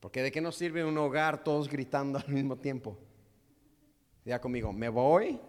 [0.07, 2.97] Porque de qué nos sirve un hogar todos gritando al mismo tiempo.
[4.25, 5.41] Ya conmigo, me voy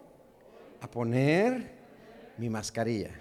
[0.80, 1.78] a poner
[2.38, 3.14] mi mascarilla.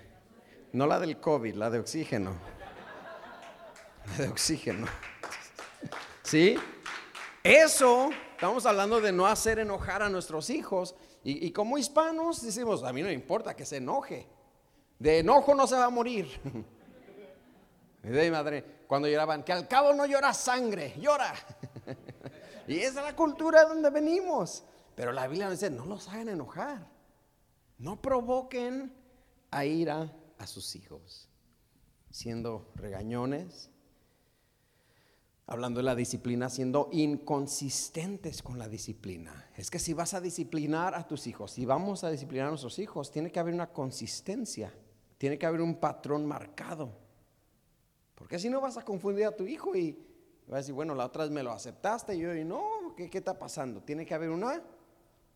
[0.74, 2.34] No la del COVID, la de oxígeno.
[4.08, 4.88] La de oxígeno.
[6.24, 6.58] ¿Sí?
[7.44, 10.96] Eso, estamos hablando de no hacer enojar a nuestros hijos.
[11.24, 14.26] Y, como hispanos decimos, a mí no me importa que se enoje.
[14.98, 16.28] De enojo no se va a morir.
[18.02, 21.34] De madre, cuando lloraban, que al cabo no llora sangre, llora.
[22.68, 24.64] y esa es la cultura de donde venimos.
[24.96, 26.88] Pero la Biblia dice, no los hagan enojar.
[27.78, 28.94] No provoquen
[29.52, 31.30] a ira a sus hijos,
[32.10, 33.70] siendo regañones,
[35.46, 39.50] hablando de la disciplina, siendo inconsistentes con la disciplina.
[39.56, 42.80] Es que si vas a disciplinar a tus hijos, si vamos a disciplinar a nuestros
[42.80, 44.74] hijos, tiene que haber una consistencia,
[45.18, 47.07] tiene que haber un patrón marcado.
[48.18, 49.92] Porque si no vas a confundir a tu hijo y
[50.48, 53.10] vas a decir, bueno, la otra vez me lo aceptaste y yo, y no, ¿qué,
[53.10, 53.82] ¿qué está pasando?
[53.82, 54.62] Tiene que haber una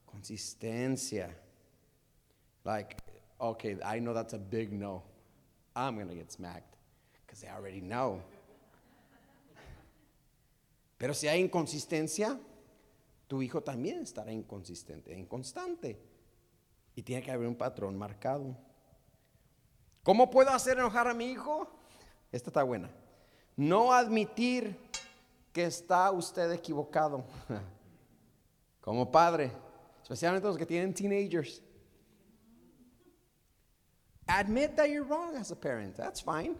[0.05, 1.37] consistencia.
[2.63, 2.97] Like,
[3.37, 5.03] okay, I know that's a big no.
[5.75, 6.75] I'm going to get smacked
[7.25, 8.21] because I already know.
[10.97, 12.39] Pero si hay inconsistencia,
[13.27, 15.99] tu hijo también estará inconsistente, inconstante.
[16.95, 18.57] Y tiene que haber un patrón marcado.
[20.03, 21.80] ¿Cómo puedo hacer enojar a mi hijo?
[22.31, 22.89] Esta está buena.
[23.57, 24.77] No admitir
[25.51, 27.23] que está usted equivocado.
[28.81, 29.51] Como padre,
[30.01, 31.61] especialmente los que tienen teenagers.
[34.27, 35.95] Admit that you're wrong as a parent.
[35.95, 36.55] That's fine.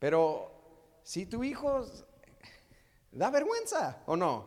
[0.00, 0.50] Pero
[1.02, 1.84] si tu hijo
[3.12, 4.46] da vergüenza o no.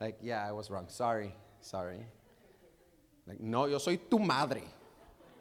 [0.00, 0.86] Like, yeah, I was wrong.
[0.88, 2.06] Sorry, sorry.
[3.26, 4.62] Like, no, yo soy tu madre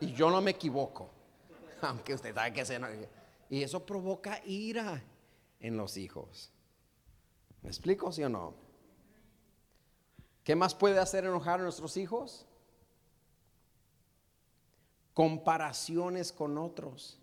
[0.02, 1.10] y yo no me equivoco.
[1.82, 2.88] Aunque usted sabe que se no.
[3.50, 5.04] Y eso provoca ira
[5.60, 6.52] en los hijos.
[7.62, 8.54] ¿Me explico, sí o no?
[10.44, 12.46] ¿Qué más puede hacer enojar a nuestros hijos?
[15.14, 17.20] Comparaciones con otros.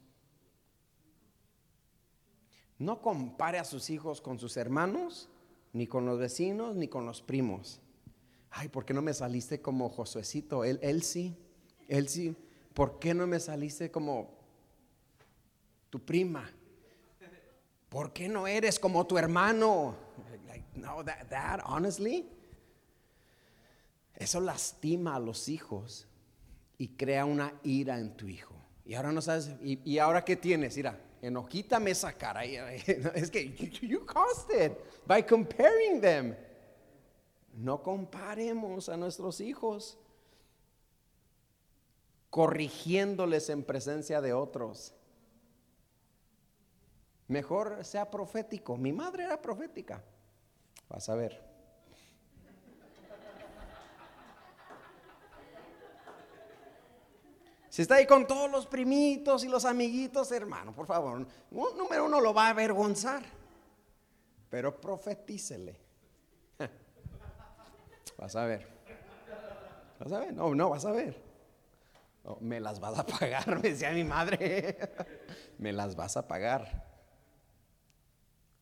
[2.78, 5.28] No compare a sus hijos con sus hermanos,
[5.72, 7.80] ni con los vecinos, ni con los primos.
[8.50, 10.64] Ay, ¿por qué no me saliste como Josuecito?
[10.64, 11.36] Él, él sí,
[11.88, 12.36] él sí.
[12.74, 14.43] ¿Por qué no me saliste como
[15.95, 16.51] tu prima.
[17.88, 19.95] ¿Por qué no eres como tu hermano?
[20.74, 22.28] no, that, honestly,
[24.16, 26.09] eso lastima a los hijos
[26.78, 28.57] y crea una ira en tu hijo.
[28.84, 32.45] Y ahora no sabes, y, ahora qué tienes, mira, enojítame esa cara.
[32.45, 34.72] Es que you caused it
[35.07, 36.34] by comparing them.
[37.53, 39.97] No comparemos a nuestros hijos
[42.30, 44.92] corrigiéndoles en presencia de otros.
[47.28, 48.76] Mejor sea profético.
[48.76, 50.02] Mi madre era profética.
[50.88, 51.54] Vas a ver.
[57.74, 62.20] Si está ahí con todos los primitos y los amiguitos, hermano, por favor, número uno
[62.20, 63.24] lo va a avergonzar,
[64.48, 65.76] pero profetícele.
[68.16, 68.68] Vas a ver.
[69.98, 71.20] Vas a ver, no, no, vas a ver.
[72.38, 74.78] me las vas a pagar, me decía mi madre.
[75.58, 76.84] me las vas a pagar.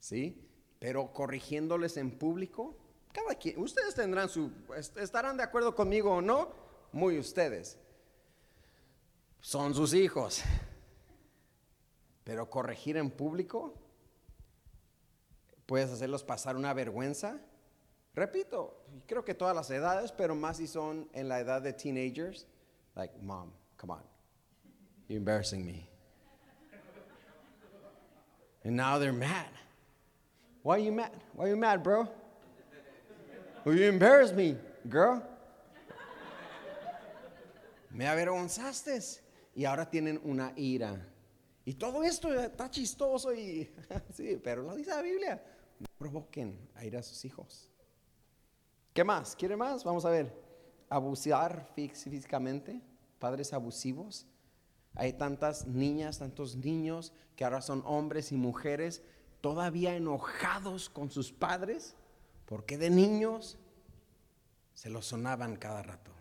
[0.03, 0.37] ¿Sí?
[0.81, 2.77] Pero corrigiéndoles en público,
[3.13, 4.51] cada quien, ustedes tendrán su,
[4.97, 6.53] estarán de acuerdo conmigo o no,
[6.91, 7.79] muy ustedes.
[9.41, 10.43] Son sus hijos.
[12.25, 13.75] Pero corregir en público,
[15.67, 17.41] puedes hacerlos pasar una vergüenza.
[18.15, 22.47] Repito, creo que todas las edades, pero más si son en la edad de teenagers.
[22.97, 24.03] Like, mom, come on,
[25.09, 25.89] you're embarrassing me.
[28.65, 29.62] And now they're mad.
[30.63, 31.11] Why are you mad?
[31.35, 32.09] Why are you mad, bro?
[33.65, 34.57] Well, you embarrassed me,
[34.89, 35.23] girl.
[37.91, 39.21] Me avergonzaste.
[39.55, 40.99] Y ahora tienen una ira.
[41.65, 43.71] Y todo esto está chistoso y
[44.13, 45.43] sí, pero lo dice la Biblia.
[45.79, 47.69] No provoquen a ir a sus hijos.
[48.93, 49.37] ¿Qué más?
[49.37, 49.85] ¿Quiere más?
[49.85, 50.33] Vamos a ver.
[50.89, 52.81] Abusar físicamente,
[53.19, 54.27] padres abusivos.
[54.95, 59.03] Hay tantas niñas, tantos niños que ahora son hombres y mujeres
[59.43, 61.95] todavía enojados con sus padres
[62.47, 63.59] porque de niños
[64.73, 66.13] se los sonaban cada rato.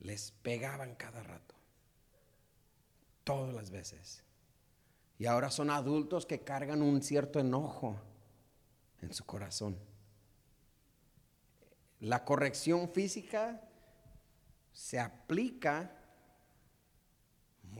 [0.00, 1.54] Les pegaban cada rato.
[3.24, 4.24] Todas las veces.
[5.18, 7.96] Y ahora son adultos que cargan un cierto enojo
[9.00, 9.78] en su corazón.
[12.00, 13.62] La corrección física
[14.72, 16.01] se aplica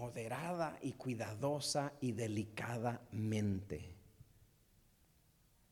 [0.03, 3.95] moderada y cuidadosa y delicadamente.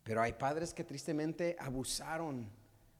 [0.05, 2.49] Pero hay padres que tristemente abusaron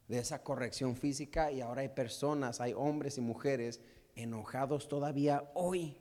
[0.09, 3.81] de esa corrección física y ahora hay personas, hay hombres y mujeres
[4.17, 5.97] enojados todavía hoy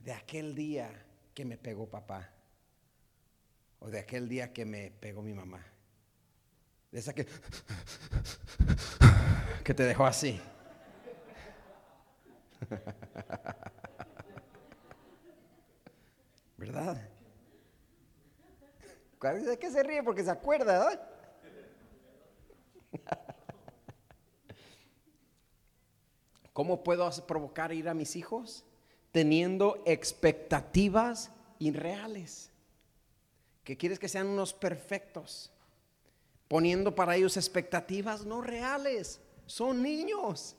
[0.00, 2.30] de aquel día que me pegó papá
[3.78, 5.64] o de aquel día que me pegó mi mamá.
[6.92, 7.26] De esa que
[9.64, 10.38] que te dejó así.
[16.60, 17.00] ¿Verdad?
[19.18, 20.02] ¿De qué se ríe?
[20.02, 21.08] Porque se acuerda.
[26.52, 28.66] ¿Cómo puedo provocar ir a mis hijos?
[29.10, 32.50] Teniendo expectativas irreales.
[33.64, 35.50] Que quieres que sean unos perfectos.
[36.46, 39.18] Poniendo para ellos expectativas no reales.
[39.46, 40.56] Son niños.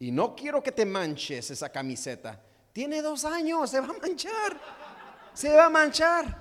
[0.00, 2.42] Y no quiero que te manches esa camiseta.
[2.72, 4.77] Tiene dos años, se va a manchar.
[5.38, 6.36] Se va a manchar.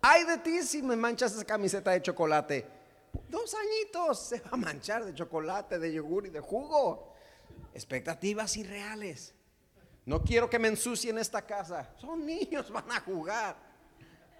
[0.00, 2.64] Ay de ti si me manchas esa camiseta de chocolate.
[3.28, 7.14] Dos añitos se va a manchar de chocolate, de yogur y de jugo.
[7.74, 9.34] Expectativas irreales.
[10.06, 11.92] No quiero que me ensucien esta casa.
[11.96, 13.56] Son niños, van a jugar.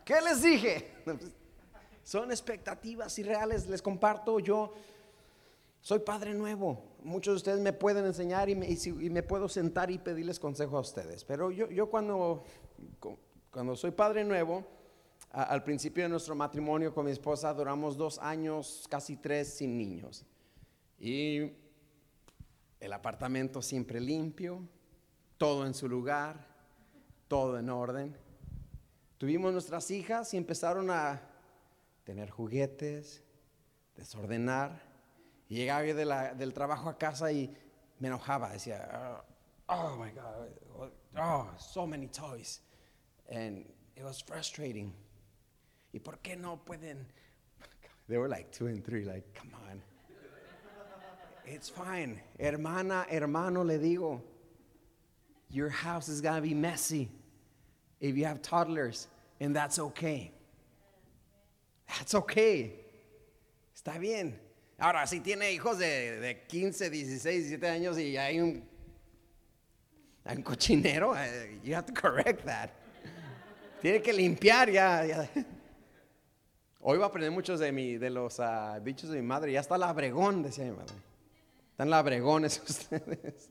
[0.04, 0.94] ¿Qué les dije?
[2.04, 3.66] Son expectativas irreales.
[3.66, 4.74] Les comparto yo.
[5.80, 6.84] Soy padre nuevo.
[7.02, 11.24] Muchos de ustedes me pueden enseñar y me, puedo sentar y pedirles consejo a ustedes.
[11.24, 12.44] Pero yo, yo cuando,
[13.50, 14.64] cuando soy padre nuevo,
[15.30, 20.24] al principio de nuestro matrimonio con mi esposa duramos dos años, casi tres, sin niños.
[20.98, 21.52] Y
[22.80, 24.66] el apartamento siempre limpio,
[25.36, 26.46] todo en su lugar,
[27.26, 28.16] todo en orden.
[29.18, 31.20] Tuvimos nuestras hijas y empezaron a
[32.04, 33.22] tener juguetes,
[33.94, 34.80] desordenar.
[35.48, 37.54] Y llegaba yo del trabajo a casa y
[37.98, 39.22] me enojaba, decía,
[39.66, 42.62] oh my God, oh, so many toys.
[43.28, 43.64] And
[43.96, 44.92] it was frustrating.
[45.92, 47.04] ¿Y por qué no pueden?
[48.08, 49.82] They were like two and three, like, come on.
[51.44, 52.20] It's fine.
[52.38, 54.20] Hermana, hermano, le digo,
[55.50, 57.08] your house is gonna be messy
[58.00, 59.08] if you have toddlers,
[59.40, 60.30] and that's okay.
[61.88, 62.72] That's okay.
[63.74, 64.38] Está bien.
[64.78, 68.62] Ahora, si tiene hijos de, de 15, 16, 17 años y hay un,
[70.26, 72.74] un cochinero, eh, you have to correct that.
[73.80, 75.28] Tiene que limpiar ya.
[76.80, 79.52] Hoy va a aprender muchos de, mi, de los uh, dichos de mi madre.
[79.52, 80.94] Ya está la abregón, decía mi madre.
[81.70, 83.50] Están labregones ustedes.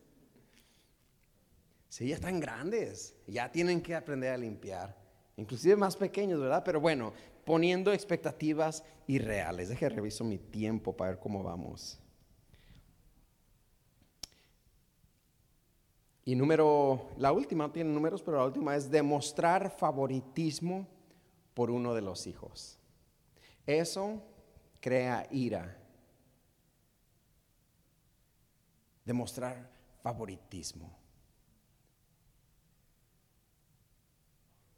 [1.90, 3.16] Sí, ya están grandes.
[3.28, 4.96] Ya tienen que aprender a limpiar.
[5.38, 6.64] Inclusive más pequeños, ¿verdad?
[6.66, 7.14] Pero bueno,
[7.46, 9.70] poniendo expectativas irreales.
[9.70, 12.00] Deje reviso mi tiempo para ver cómo vamos.
[16.28, 20.86] Y número, la última, tiene números, pero la última es demostrar favoritismo
[21.54, 22.78] por uno de los hijos.
[23.66, 24.22] Eso
[24.82, 25.82] crea ira.
[29.06, 29.72] Demostrar
[30.04, 30.92] favoritismo.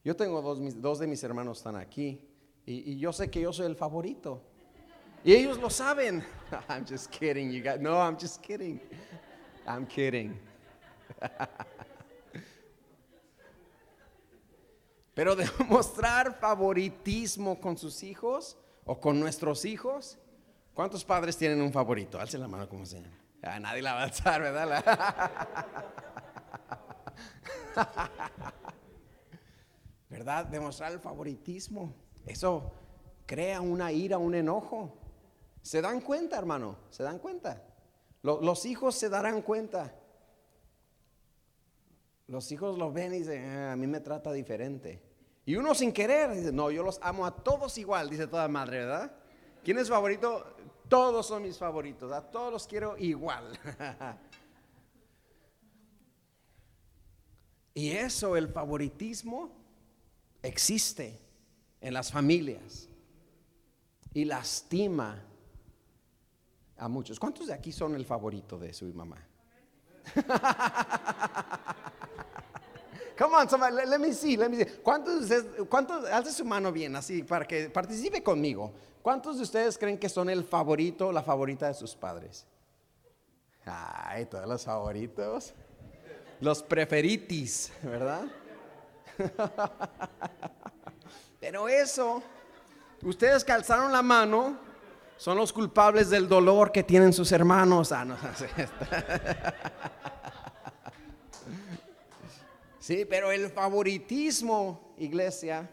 [0.03, 2.29] Yo tengo dos, dos de mis hermanos están aquí
[2.63, 4.43] y, y, yo sé que yo soy el favorito.
[5.23, 6.23] Y ellos lo saben.
[6.69, 7.81] I'm just kidding, you guys.
[7.81, 8.79] No, I'm just kidding.
[9.65, 10.48] I'm kidding.
[15.13, 20.17] Pero demostrar favoritismo con sus hijos o con nuestros hijos.
[20.73, 22.19] ¿Cuántos padres tienen un favorito?
[22.19, 23.59] Alce la mano como se llama.
[23.59, 24.83] nadie la va a alzar, ¿verdad?
[30.09, 30.45] ¿Verdad?
[30.45, 31.93] Demostrar el favoritismo.
[32.25, 32.71] Eso
[33.25, 34.97] crea una ira, un enojo.
[35.61, 36.77] ¿Se dan cuenta, hermano?
[36.89, 37.63] ¿Se dan cuenta?
[38.21, 39.93] Los, hijos se darán cuenta.
[42.29, 45.01] Los hijos lo ven y dicen, ah, a mí me trata diferente.
[45.45, 48.85] Y uno sin querer dice, no, yo los amo a todos igual, dice toda madre,
[48.85, 49.11] ¿verdad?
[49.63, 50.55] ¿Quién es favorito?
[50.87, 53.59] Todos son mis favoritos, a todos los quiero igual.
[57.79, 59.51] Y eso, el favoritismo,
[60.43, 61.17] existe
[61.79, 62.89] en las familias
[64.13, 65.23] y lastima
[66.75, 67.17] a muchos.
[67.17, 69.28] ¿Cuántos de aquí son el favorito de su mamá?
[73.19, 74.65] Come on, let, me see, let me see.
[74.81, 75.29] ¿Cuántos
[75.67, 78.71] cuántos, alce su mano bien así para que participe conmigo?
[79.01, 82.45] ¿Cuántos de ustedes creen que son el favorito o la favorita de sus padres?
[83.65, 85.53] Ay, todos los favoritos.
[86.39, 88.23] Los preferitis, ¿verdad?
[91.41, 92.23] Pero eso,
[93.03, 94.57] ustedes calzaron la mano,
[95.19, 97.91] son los culpables del dolor que tienen sus hermanos.
[97.91, 98.15] Ah, no,
[102.79, 105.69] Sí, pero el favoritismo, iglesia,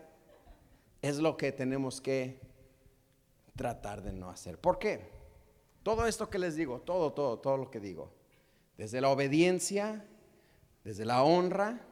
[1.01, 2.41] es lo que tenemos que
[3.55, 4.59] tratar de no hacer.
[4.59, 5.09] ¿Por qué?
[5.85, 8.13] Todo esto que les digo, todo, todo, todo lo que digo,
[8.77, 10.05] desde la obediencia,
[10.83, 11.87] desde la honra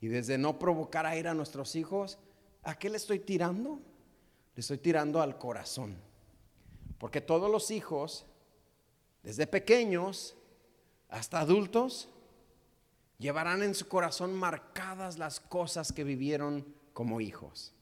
[0.00, 2.18] y desde no provocar a ir a nuestros hijos,
[2.64, 3.78] ¿a qué le estoy tirando?
[4.56, 6.07] Le estoy tirando al corazón.
[6.98, 8.26] Porque todos los hijos,
[9.22, 10.36] desde pequeños
[11.08, 12.08] hasta adultos,
[13.18, 17.72] llevarán en su corazón marcadas las cosas que vivieron como hijos.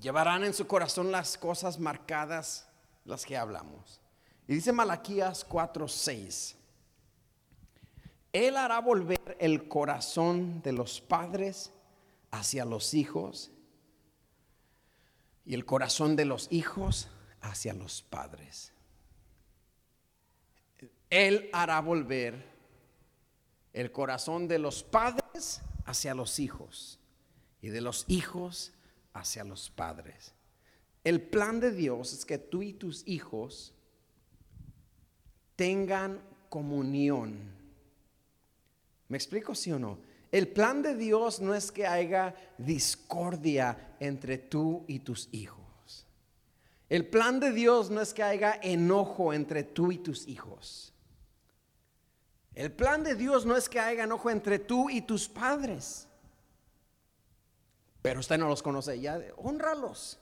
[0.00, 2.68] Llevarán en su corazón las cosas marcadas
[3.04, 4.00] las que hablamos.
[4.48, 6.56] Y dice Malaquías 4:6.
[8.32, 11.70] Él hará volver el corazón de los padres
[12.32, 13.53] hacia los hijos
[15.44, 17.08] y el corazón de los hijos
[17.40, 18.72] hacia los padres.
[21.10, 22.44] Él hará volver
[23.72, 26.98] el corazón de los padres hacia los hijos
[27.60, 28.72] y de los hijos
[29.12, 30.34] hacia los padres.
[31.04, 33.74] El plan de Dios es que tú y tus hijos
[35.54, 37.52] tengan comunión.
[39.08, 39.98] ¿Me explico sí o no?
[40.34, 46.08] El plan de Dios no es que haya discordia entre tú y tus hijos.
[46.88, 50.92] El plan de Dios no es que haya enojo entre tú y tus hijos.
[52.52, 56.08] El plan de Dios no es que haya enojo entre tú y tus padres.
[58.02, 60.18] Pero usted no los conoce ya, honralos.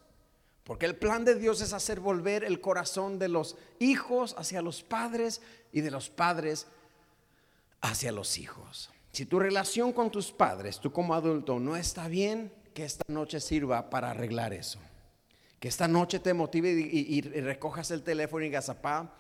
[0.63, 4.83] Porque el plan de Dios es hacer volver el corazón de los hijos hacia los
[4.83, 5.41] padres
[5.73, 6.67] y de los padres
[7.81, 8.92] hacia los hijos.
[9.13, 13.41] Si tu relación con tus padres, tú como adulto, no está bien, que esta noche
[13.41, 14.79] sirva para arreglar eso.
[15.61, 19.15] Que esta noche te motive y, recojas el teléfono y digas, papá,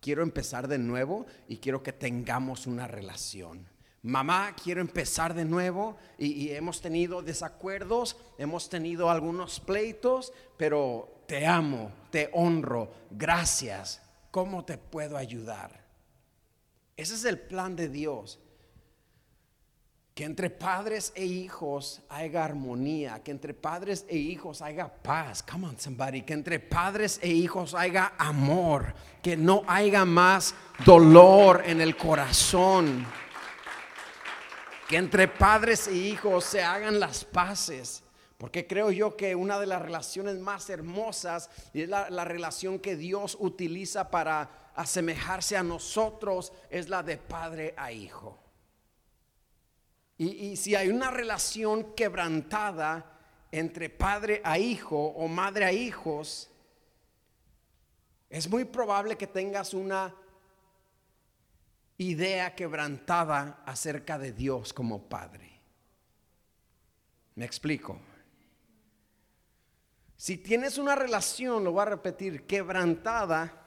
[0.00, 3.66] quiero empezar de nuevo y quiero que tengamos una relación
[4.02, 11.46] mamá, quiero empezar de nuevo y, hemos tenido desacuerdos, hemos tenido algunos pleitos, pero te
[11.46, 14.02] amo, te honro, gracias.
[14.30, 15.84] ¿Cómo te puedo ayudar?
[16.96, 18.38] Ese es el plan de Dios.
[20.18, 25.44] Que entre padres e hijos haya armonía, que entre padres e hijos haya paz.
[25.44, 26.22] Come on, somebody.
[26.22, 28.92] Que entre padres e hijos haya amor,
[29.22, 33.06] que no haya más dolor en el corazón
[34.88, 38.02] que entre padres e hijos se hagan las paces.
[38.38, 42.96] Porque creo yo que una de las relaciones más hermosas y es la, relación que
[42.96, 48.47] Dios utiliza para asemejarse a nosotros es la de padre a hijo.
[50.18, 53.18] Y, si hay una relación quebrantada
[53.52, 56.50] entre padre a hijo o madre a hijos,
[58.28, 60.12] es muy probable que tengas una
[61.98, 65.60] idea quebrantada acerca de Dios como Padre.
[67.36, 68.00] Me explico.
[70.16, 73.64] Si tienes una relación, lo voy a repetir, quebrantada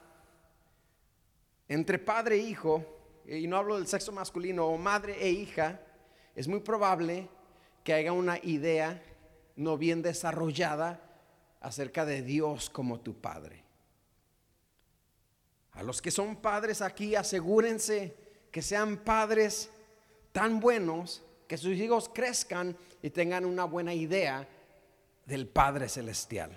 [1.70, 5.80] entre padre e hijo, y no hablo del sexo masculino, o madre e hija,
[6.36, 7.28] es muy probable
[7.84, 9.02] que haya una idea
[9.56, 11.00] no bien desarrollada
[11.60, 13.64] acerca de Dios como tu Padre.
[15.74, 18.16] A los que son padres aquí, asegúrense
[18.52, 19.70] que sean padres
[20.32, 24.48] tan buenos que sus hijos crezcan y tengan una buena idea
[25.26, 26.52] del Padre Celestial.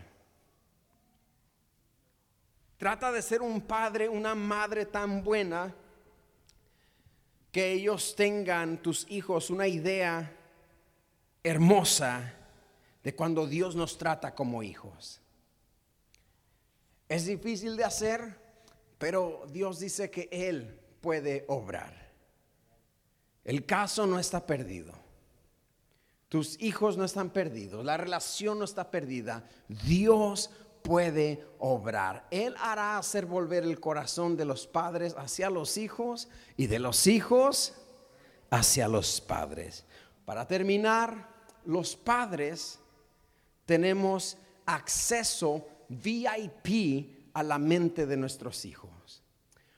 [2.77, 5.75] Trata de ser un padre, una madre tan buena
[7.55, 10.37] que ellos tengan, tus hijos, una idea
[11.45, 12.35] hermosa
[13.01, 15.21] de cuando Dios nos trata como hijos.
[17.09, 18.41] Es difícil de hacer,
[18.99, 22.11] pero Dios dice que Él puede obrar.
[23.45, 24.93] El caso no está perdido.
[26.29, 27.85] Tus hijos no están perdidos.
[27.85, 29.49] La relación no está perdida.
[29.69, 30.51] Dios
[30.85, 32.27] puede obrar.
[32.31, 36.29] Él hará hacer volver el corazón de los padres hacia los hijos
[36.59, 37.75] y de los hijos
[38.51, 39.87] hacia los padres.
[40.27, 41.31] Para terminar,
[41.65, 42.79] los padres
[43.65, 49.23] tenemos acceso VIP a la mente de nuestros hijos.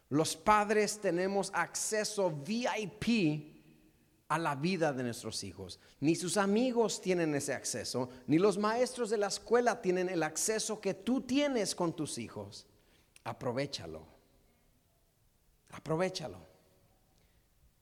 [0.09, 3.56] Los padres tenemos acceso VIP
[4.29, 5.79] a la vida de nuestros hijos.
[6.01, 10.81] Ni sus amigos tienen ese acceso, ni los maestros de la escuela tienen el acceso
[10.81, 12.67] que tú tienes con tus hijos.
[13.25, 14.07] Aprovechalo.
[15.71, 16.39] Aprovechalo.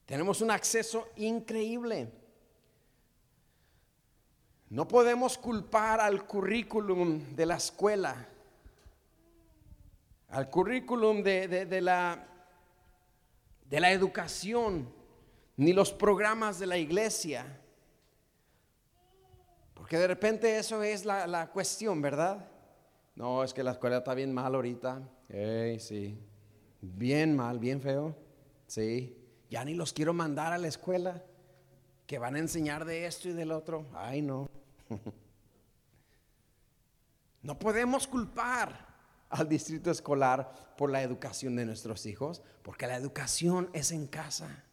[0.06, 2.12] Tenemos un acceso increíble.
[4.68, 8.28] No podemos culpar al currículum de la escuela,
[10.28, 12.26] al currículum de, la,
[13.66, 14.92] de la educación,
[15.56, 17.60] ni los programas de la iglesia.
[19.74, 22.48] Porque de repente eso es la, la cuestión, ¿verdad?
[23.16, 25.02] No, es que la escuela está bien mal ahorita.
[25.78, 26.18] sí.
[26.80, 28.14] Bien mal, bien feo.
[28.66, 29.16] Sí.
[29.48, 31.24] Ya ni los quiero mandar a la escuela
[32.06, 33.86] que van a enseñar de esto y del otro.
[33.94, 34.48] Ay, no.
[37.42, 38.86] No podemos culpar
[39.28, 44.64] al distrito escolar por la educación de nuestros hijos, porque la educación es en casa.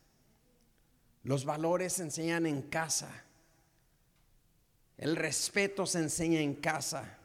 [1.24, 3.09] Los valores se enseñan en casa.
[4.97, 7.17] El respeto se enseña en casa.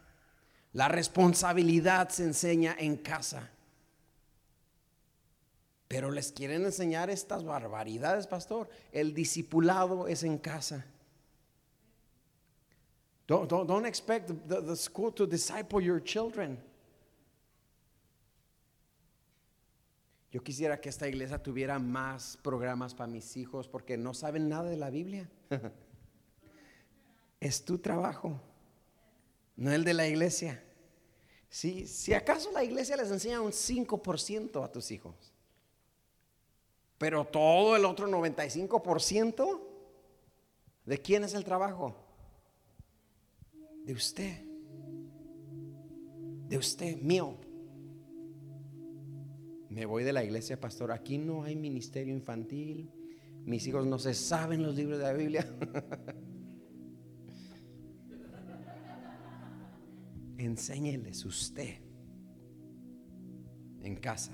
[0.72, 3.51] La responsabilidad se enseña en casa.
[5.88, 8.68] Pero les quieren enseñar estas barbaridades, pastor.
[8.92, 10.84] El discipulado es en casa.
[13.26, 16.59] Don't, expect the school to disciple your children.
[20.31, 24.68] Yo quisiera que esta iglesia tuviera más programas para mis hijos porque no saben nada
[24.68, 25.31] de la Biblia.
[27.41, 28.41] es tu trabajo,
[29.57, 30.62] no el de la iglesia.
[31.49, 35.33] Si, si acaso la iglesia les enseña un 5% a tus hijos,
[36.99, 39.61] pero todo el otro 95%,
[40.85, 41.95] ¿de quién es el trabajo?
[43.85, 44.43] De usted.
[46.49, 47.37] De usted, mío.
[49.77, 50.91] Me voy de la iglesia, pastor.
[50.91, 52.91] Aquí no hay ministerio infantil.
[53.45, 55.47] Mis hijos no se saben los libros de la Biblia.
[60.39, 61.74] Enséñeles usted
[63.83, 64.33] en casa.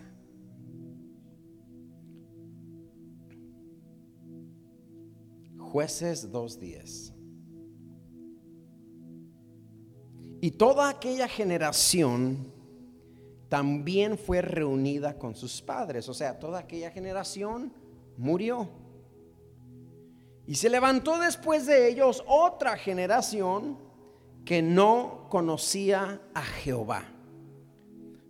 [5.58, 7.12] Jueces 2.10.
[10.40, 12.61] Y toda aquella generación
[13.52, 16.08] también fue reunida con sus padres.
[16.08, 17.70] O sea, toda aquella generación
[18.16, 18.66] murió.
[20.46, 23.76] Y se levantó después de ellos otra generación
[24.46, 27.04] que no conocía a Jehová,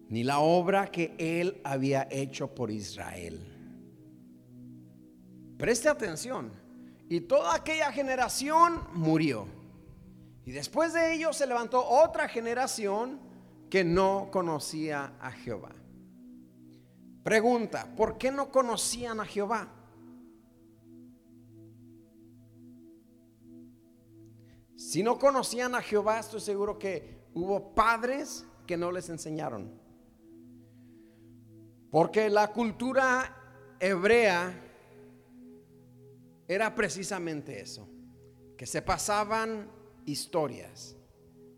[0.09, 3.39] ni la obra que él había hecho por Israel.
[5.57, 6.51] Preste atención.
[7.09, 9.47] Y toda aquella generación murió.
[10.45, 13.31] Y después de ello se levantó otra generación
[13.73, 15.73] que no conocía a Jehová.
[17.23, 19.66] Pregunta, ¿por qué no conocían a Jehová?
[24.77, 29.73] Si no conocían a Jehová, estoy seguro que hubo padres que no les enseñaron.
[31.91, 34.53] Porque la cultura hebrea
[36.47, 37.89] era precisamente eso,
[38.59, 39.66] que se pasaban
[40.05, 40.95] historias,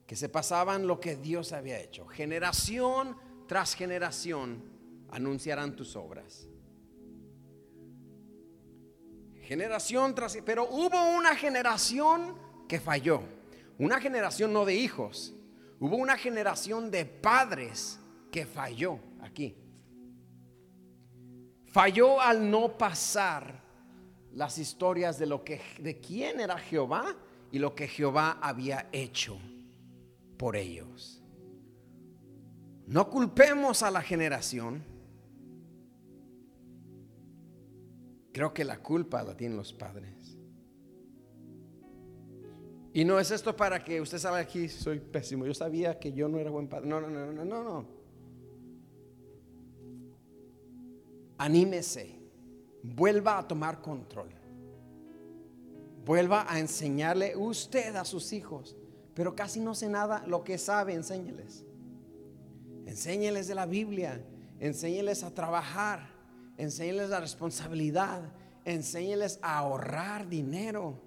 [0.07, 2.07] que se pasaban lo que Dios había hecho.
[2.07, 4.63] Generación tras generación
[5.11, 6.47] anunciarán tus obras.
[9.43, 10.37] Generación tras...
[10.45, 12.37] Pero hubo una generación
[12.69, 13.23] que falló.
[13.79, 15.35] Una generación no de hijos.
[15.81, 17.99] Hubo una generación de padres
[18.31, 19.57] que falló aquí.
[21.67, 23.63] Falló al no pasar
[24.33, 27.17] las historias de lo que de quién era Jehová
[27.51, 29.39] y lo que Jehová había hecho
[30.37, 31.22] por ellos.
[32.87, 34.82] No culpemos a la generación.
[38.32, 40.37] Creo que la culpa la tienen los padres.
[42.93, 45.47] Y no es esto para que usted sabe aquí, soy pésimo.
[45.47, 46.87] Yo sabía que yo no era buen padre.
[46.87, 47.87] No, no, no, no, no, no.
[51.39, 52.24] Anímese
[52.85, 54.28] vuelva a tomar control.
[56.05, 58.76] Vuelva a enseñarle usted a sus hijos.
[59.15, 61.65] Pero casi no sé nada, lo que sabe, enséñeles.
[62.87, 64.25] Enséñeles de la Biblia,
[64.61, 66.11] enséñeles a trabajar,
[66.57, 68.33] enséñeles la responsabilidad,
[68.65, 71.01] enséñeles a ahorrar dinero,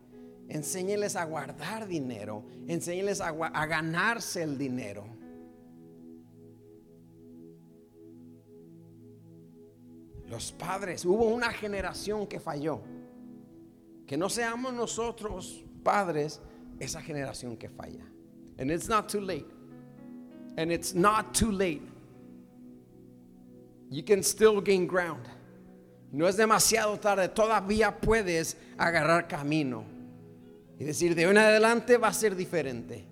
[0.48, 5.06] enséñeles a guardar dinero, enséñeles a, a ganarse el dinero.
[10.28, 12.82] Los padres, hubo una generación que falló.
[14.06, 16.42] Que no seamos nosotros, padres,
[16.80, 18.06] esa generación que falla.
[18.60, 19.46] And it's not too late.
[20.58, 21.82] And it's not too late.
[23.90, 25.26] You can still gain ground.
[26.12, 29.84] No es demasiado tarde, todavía puedes agarrar camino
[30.80, 33.06] y decir, de hoy en adelante va a ser diferente.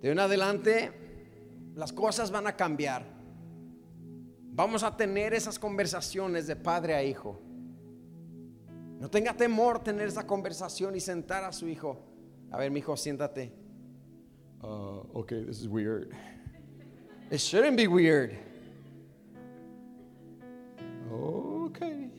[0.00, 0.92] De hoy en adelante
[1.74, 3.04] las cosas van a cambiar.
[4.54, 7.40] Vamos a tener esas conversaciones de padre a hijo.
[9.00, 12.11] No tenga temor tener esa conversación y sentar a su hijo.
[12.52, 13.50] A ver, mi hijo, siéntate.
[14.62, 16.14] Uh, okay, this is weird.
[17.30, 18.36] It shouldn't be weird.
[21.10, 22.10] Okay.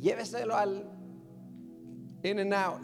[0.00, 0.82] Lléveselo al
[2.22, 2.80] in and out.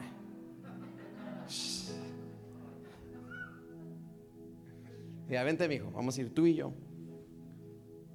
[5.30, 6.74] Ya, vente, mijo, vamos a ir tú y yo.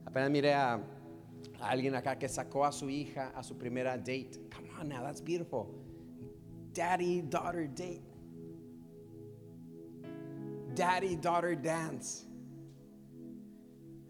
[0.06, 0.76] Apenas miré a,
[1.60, 4.40] a alguien acá que sacó a su hija a su primera date.
[4.52, 5.85] Come on now, that's beautiful.
[6.76, 8.04] Daddy daughter date.
[10.76, 12.26] Daddy daughter dance.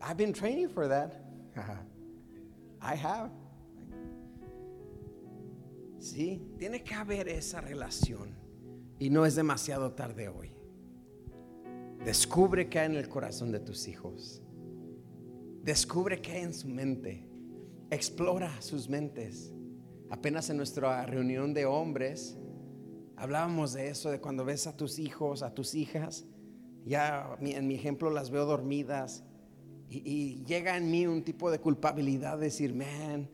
[0.01, 1.25] I've been training for that.
[2.81, 3.29] I have.
[5.99, 8.33] Sí, tiene que haber esa relación.
[8.99, 10.51] Y no es demasiado tarde hoy.
[12.03, 14.41] Descubre qué hay en el corazón de tus hijos.
[15.63, 17.27] Descubre qué hay en su mente.
[17.91, 19.53] Explora sus mentes.
[20.09, 22.37] Apenas en nuestra reunión de hombres
[23.17, 26.25] hablábamos de eso, de cuando ves a tus hijos, a tus hijas.
[26.85, 29.23] Ya en mi ejemplo las veo dormidas.
[29.89, 33.29] Y, llega en mí un tipo de culpabilidad de decir, man,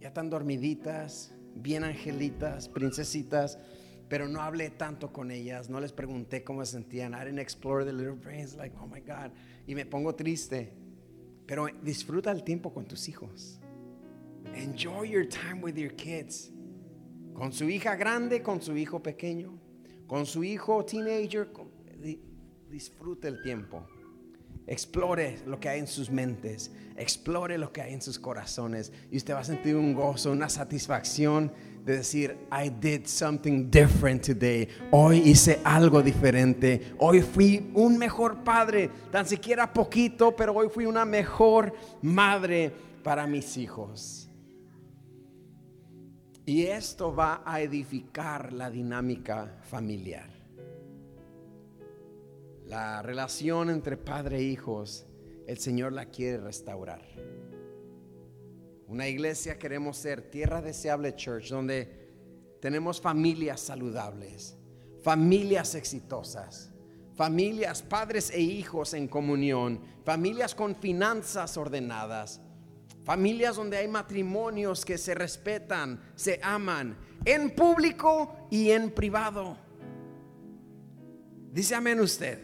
[0.00, 3.58] ya están dormiditas, bien angelitas, princesitas
[4.12, 7.14] pero no hablé tanto con ellas, no les pregunté cómo se sentían.
[7.14, 9.32] I didn't explore the little brains, like, oh my God.
[9.66, 10.70] Y me pongo triste.
[11.46, 13.58] Pero disfruta el tiempo con tus hijos.
[14.54, 16.51] Enjoy your time with your kids.
[17.34, 19.58] Con su hija grande, con su hijo pequeño,
[20.06, 21.48] con su hijo teenager.
[22.68, 23.86] Disfrute el tiempo.
[24.66, 29.16] Explore lo que hay en sus mentes, explore lo que hay en sus corazones y
[29.16, 31.52] usted va a sentir un gozo, una satisfacción
[31.84, 34.68] de decir, I did something different today.
[34.92, 36.94] Hoy hice algo diferente.
[36.98, 42.72] Hoy fui un mejor padre, tan siquiera poquito, pero hoy fui una mejor madre
[43.02, 44.28] para mis hijos.
[46.44, 50.28] Y esto va a edificar la dinámica familiar.
[52.66, 55.06] La relación entre padre e hijos,
[55.46, 57.02] el Señor la quiere restaurar.
[58.88, 62.10] Una iglesia queremos ser tierra deseable church donde
[62.60, 64.58] tenemos familias saludables,
[65.00, 66.72] familias exitosas,
[67.14, 72.41] familias, padres e hijos en comunión, familias con finanzas ordenadas,
[73.04, 79.56] familias donde hay matrimonios que se respetan, se aman, en público y en privado.
[81.52, 82.38] Dice amén usted.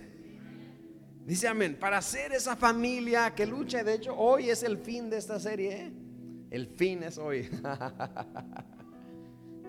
[1.24, 1.76] Dice amén.
[1.78, 5.72] Para ser esa familia que lucha, de hecho hoy es el fin de esta serie.
[5.72, 5.92] ¿eh?
[6.50, 7.48] El fin es hoy.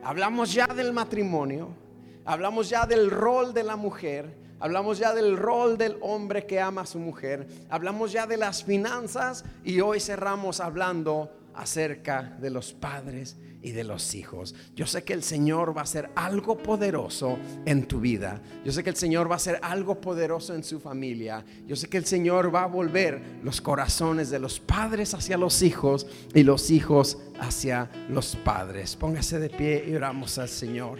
[0.04, 1.70] hablamos ya del matrimonio,
[2.26, 6.82] hablamos ya del rol de la mujer, hablamos ya del rol del hombre que ama
[6.82, 12.74] a su mujer, hablamos ya de las finanzas y hoy cerramos hablando acerca de los
[12.74, 14.56] padres y de los hijos.
[14.76, 18.42] Yo sé que el Señor va a hacer algo poderoso en tu vida.
[18.64, 21.44] Yo sé que el Señor va a hacer algo poderoso en su familia.
[21.68, 25.62] Yo sé que el Señor va a volver los corazones de los padres hacia los
[25.62, 28.96] hijos y los hijos hacia los padres.
[28.96, 31.00] Póngase de pie y oramos al Señor.